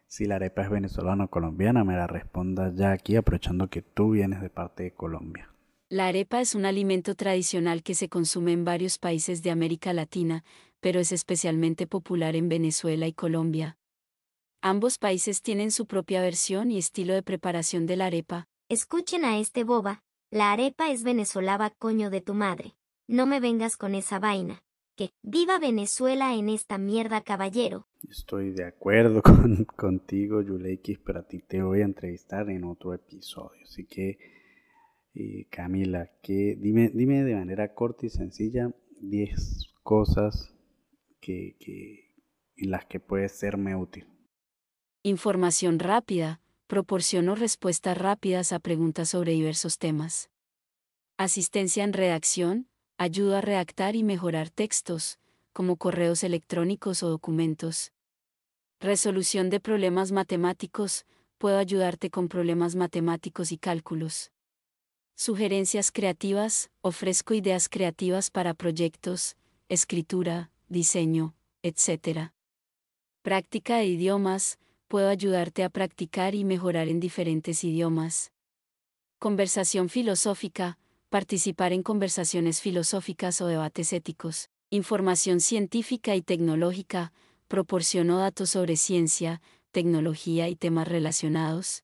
si 0.08 0.26
la 0.26 0.36
arepa 0.36 0.64
es 0.64 0.70
venezolana 0.70 1.26
o 1.26 1.30
colombiana, 1.30 1.84
me 1.84 1.96
la 1.96 2.08
respondas 2.08 2.76
ya 2.76 2.92
aquí 2.92 3.18
aprovechando 3.18 3.70
que 3.70 3.82
tú 3.82 4.12
vienes 4.12 4.42
de 4.42 4.50
parte 4.50 4.84
de 4.84 4.92
Colombia. 4.94 5.50
La 5.90 6.08
arepa 6.08 6.42
es 6.42 6.54
un 6.54 6.66
alimento 6.66 7.16
tradicional 7.16 7.82
que 7.82 7.96
se 7.96 8.10
consume 8.10 8.52
en 8.52 8.66
varios 8.66 9.00
países 9.00 9.42
de 9.42 9.52
América 9.52 9.94
Latina, 9.94 10.44
pero 10.82 11.00
es 11.00 11.14
especialmente 11.14 11.88
popular 11.88 12.36
en 12.36 12.50
Venezuela 12.50 13.08
y 13.08 13.14
Colombia. 13.14 13.78
Ambos 14.62 14.98
países 14.98 15.42
tienen 15.42 15.72
su 15.72 15.86
propia 15.86 16.22
versión 16.22 16.72
y 16.72 16.78
estilo 16.78 17.14
de 17.14 17.24
preparación 17.24 17.86
de 17.86 17.96
la 17.96 18.08
arepa. 18.08 18.50
Escuchen 18.68 19.24
a 19.24 19.40
este 19.40 19.64
boba, 19.64 20.04
la 20.30 20.52
arepa 20.52 20.92
es 20.92 21.04
venezolana 21.04 21.70
coño 21.70 22.10
de 22.10 22.20
tu 22.20 22.34
madre. 22.34 22.76
No 23.08 23.26
me 23.26 23.40
vengas 23.40 23.78
con 23.78 23.96
esa 23.96 24.20
vaina 24.20 24.62
que 24.98 25.12
viva 25.24 25.58
Venezuela 25.58 26.36
en 26.36 26.50
esta 26.50 26.78
mierda, 26.78 27.22
caballero. 27.22 27.88
Estoy 28.10 28.52
de 28.52 28.66
acuerdo 28.66 29.22
con, 29.24 29.64
contigo, 29.64 30.42
Yuleikis, 30.42 31.00
pero 31.00 31.20
a 31.20 31.24
ti 31.24 31.40
te 31.40 31.62
voy 31.62 31.80
a 31.80 31.86
entrevistar 31.86 32.50
en 32.50 32.66
otro 32.66 32.94
episodio. 32.94 33.62
Así 33.64 33.86
que, 33.86 34.18
Camila, 35.50 36.12
que, 36.22 36.56
dime, 36.60 36.90
dime 36.94 37.24
de 37.24 37.36
manera 37.36 37.74
corta 37.74 38.06
y 38.06 38.10
sencilla 38.10 38.72
10 39.02 39.74
cosas 39.84 40.54
que, 41.20 41.56
en 42.56 42.72
las 42.72 42.86
que 42.86 43.00
puedes 43.00 43.32
serme 43.32 43.76
útil. 43.76 44.08
Información 45.04 45.80
rápida. 45.80 46.42
Proporciono 46.68 47.36
respuestas 47.36 47.98
rápidas 47.98 48.52
a 48.52 48.60
preguntas 48.60 49.10
sobre 49.10 49.32
diversos 49.32 49.78
temas. 49.78 50.30
Asistencia 51.18 51.86
en 51.86 51.94
redacción 51.94 52.68
ayudo 52.98 53.38
a 53.38 53.42
redactar 53.42 53.96
y 53.96 54.04
mejorar 54.04 54.50
textos, 54.50 55.20
como 55.54 55.78
correos 55.78 56.24
electrónicos 56.24 57.04
o 57.04 57.10
documentos. 57.10 57.94
Resolución 58.80 59.50
de 59.50 59.60
problemas 59.60 60.12
matemáticos, 60.12 61.06
puedo 61.38 61.58
ayudarte 61.58 62.10
con 62.10 62.28
problemas 62.28 62.76
matemáticos 62.76 63.52
y 63.52 63.58
cálculos. 63.58 64.32
Sugerencias 65.20 65.92
creativas, 65.92 66.70
ofrezco 66.82 67.34
ideas 67.34 67.70
creativas 67.70 68.30
para 68.30 68.54
proyectos, 68.54 69.36
escritura, 69.68 70.52
diseño, 70.70 71.34
etc. 71.64 72.34
Práctica 73.24 73.78
de 73.78 73.86
idiomas, 73.88 74.60
puedo 74.88 75.10
ayudarte 75.10 75.64
a 75.64 75.70
practicar 75.70 76.36
y 76.36 76.44
mejorar 76.44 76.88
en 76.88 77.00
diferentes 77.00 77.64
idiomas. 77.64 78.32
Conversación 79.18 79.90
filosófica, 79.90 80.78
participar 81.10 81.74
en 81.74 81.82
conversaciones 81.82 82.62
filosóficas 82.62 83.42
o 83.42 83.48
debates 83.48 83.94
éticos, 83.94 84.52
información 84.70 85.40
científica 85.40 86.16
y 86.16 86.22
tecnológica, 86.22 87.12
proporciono 87.48 88.20
datos 88.20 88.52
sobre 88.52 88.78
ciencia, 88.78 89.42
tecnología 89.72 90.48
y 90.48 90.56
temas 90.56 90.88
relacionados. 90.88 91.84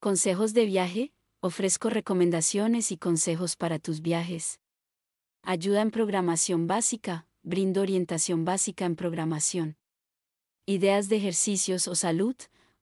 Consejos 0.00 0.54
de 0.54 0.64
viaje, 0.64 1.12
ofrezco 1.40 1.88
recomendaciones 1.88 2.90
y 2.90 2.96
consejos 2.96 3.56
para 3.56 3.78
tus 3.78 4.02
viajes. 4.02 4.60
Ayuda 5.42 5.82
en 5.82 5.90
programación 5.90 6.66
básica, 6.66 7.26
brindo 7.42 7.80
orientación 7.80 8.44
básica 8.44 8.84
en 8.84 8.96
programación. 8.96 9.76
Ideas 10.66 11.08
de 11.08 11.16
ejercicios 11.16 11.86
o 11.88 11.94
salud, 11.94 12.34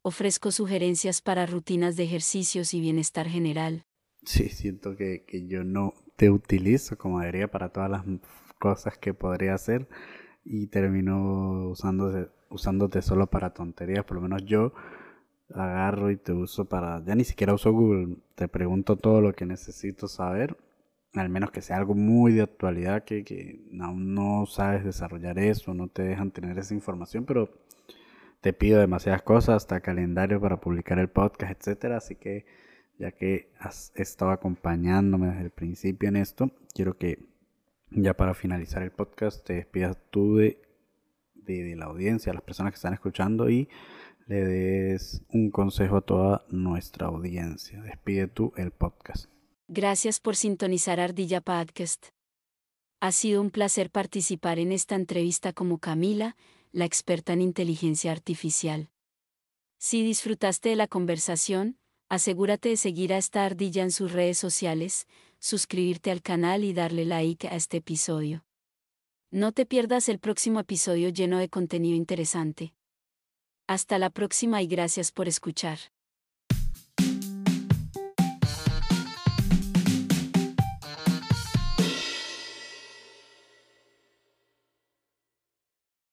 ofrezco 0.03 0.51
sugerencias 0.51 1.21
para 1.21 1.47
rutinas 1.47 1.97
de 1.97 2.05
ejercicios 2.05 2.73
y 2.73 2.81
bienestar 2.81 3.29
general. 3.29 3.85
Sí, 4.25 4.49
siento 4.49 4.97
que, 4.97 5.25
que 5.27 5.47
yo 5.47 5.63
no 5.63 5.93
te 6.17 6.31
utilizo 6.31 6.97
como 6.97 7.21
debería 7.21 7.49
para 7.49 7.69
todas 7.69 7.91
las 7.91 8.05
cosas 8.59 8.97
que 8.99 9.15
podría 9.15 9.55
hacer 9.55 9.87
y 10.45 10.69
termino 10.69 11.69
usándote, 11.69 12.31
usándote 12.49 13.03
solo 13.03 13.29
para 13.29 13.53
tonterías. 13.53 14.05
Por 14.05 14.17
lo 14.17 14.23
menos 14.23 14.45
yo 14.45 14.73
agarro 15.55 16.11
y 16.11 16.17
te 16.17 16.33
uso 16.33 16.67
para... 16.67 17.03
Ya 17.05 17.15
ni 17.15 17.25
siquiera 17.25 17.55
uso 17.55 17.73
Google. 17.73 18.17
Te 18.35 18.49
pregunto 18.49 18.97
todo 18.97 19.21
lo 19.21 19.33
que 19.33 19.47
necesito 19.47 20.09
saber 20.09 20.57
al 21.21 21.29
menos 21.29 21.51
que 21.51 21.63
sea 21.63 21.77
algo 21.77 21.95
muy 21.95 22.33
de 22.33 22.43
actualidad, 22.43 23.05
que, 23.05 23.25
que 23.25 23.61
aún 23.81 24.15
no 24.15 24.47
sabes 24.47 24.85
desarrollar 24.85 25.39
eso, 25.39 25.75
no 25.75 25.89
te 25.89 26.03
dejan 26.03 26.31
tener 26.31 26.59
esa 26.59 26.75
información, 26.75 27.25
pero 27.25 27.51
te 28.41 28.53
pido 28.53 28.81
demasiadas 28.81 29.23
cosas, 29.23 29.57
hasta 29.57 29.81
calendario 29.81 30.41
para 30.41 30.61
publicar 30.61 30.99
el 30.99 31.09
podcast, 31.09 31.53
etcétera. 31.53 31.97
Así 31.97 32.17
que 32.17 32.45
ya 32.99 33.13
que 33.13 33.51
has 33.59 33.93
estado 33.95 34.31
acompañándome 34.31 35.29
desde 35.29 35.43
el 35.43 35.51
principio 35.51 36.09
en 36.09 36.17
esto, 36.17 36.51
quiero 36.75 36.97
que 36.97 37.19
ya 37.91 38.15
para 38.15 38.35
finalizar 38.35 38.83
el 38.83 38.91
podcast 38.91 39.45
te 39.47 39.55
despidas 39.55 39.97
tú 40.11 40.37
de, 40.37 40.61
de, 41.35 41.77
la 41.77 41.87
audiencia, 41.87 42.33
las 42.33 42.43
personas 42.43 42.73
que 42.73 42.77
están 42.77 42.95
escuchando 42.95 43.49
y 43.49 43.69
le 44.27 44.45
des 44.45 45.23
un 45.29 45.51
consejo 45.51 45.97
a 45.97 46.01
toda 46.01 46.45
nuestra 46.49 47.07
audiencia. 47.07 47.81
Despide 47.83 48.27
tú 48.27 48.53
el 48.57 48.73
podcast. 48.73 49.27
Gracias 49.69 50.21
por 50.21 50.37
sintonizar 50.37 51.01
Ardilla 51.01 51.41
Podcast. 51.41 52.09
Ha 53.01 53.13
sido 53.13 53.41
un 53.41 53.51
placer 53.51 53.91
participar 53.91 54.59
en 54.59 54.73
esta 54.73 54.97
entrevista 54.97 55.53
como 55.53 55.79
Camila, 55.79 56.37
la 56.73 56.85
experta 56.85 57.33
en 57.33 57.41
inteligencia 57.41 58.11
artificial. 58.11 58.91
Si 59.79 60.03
disfrutaste 60.03 60.71
de 60.71 60.77
la 60.77 60.89
conversación, 60.89 61.79
asegúrate 62.09 62.71
de 62.71 62.77
seguir 62.77 63.13
a 63.13 63.19
esta 63.19 63.45
ardilla 63.45 63.83
en 63.83 63.93
sus 63.93 64.13
redes 64.13 64.39
sociales, 64.39 65.07
suscribirte 65.39 66.11
al 66.11 66.23
canal 66.23 66.65
y 66.65 66.73
darle 66.73 67.05
like 67.05 67.47
a 67.49 67.55
este 67.55 67.79
episodio. 67.79 68.45
No 69.31 69.53
te 69.53 69.67
pierdas 69.67 70.09
el 70.09 70.19
próximo 70.19 70.61
episodio 70.61 71.11
lleno 71.11 71.39
de 71.39 71.49
contenido 71.49 71.97
interesante. 71.97 72.75
Hasta 73.69 73.99
la 73.99 74.11
próxima 74.11 74.63
y 74.63 74.69
gracias 74.69 75.11
por 75.11 75.27
escuchar. 75.27 75.79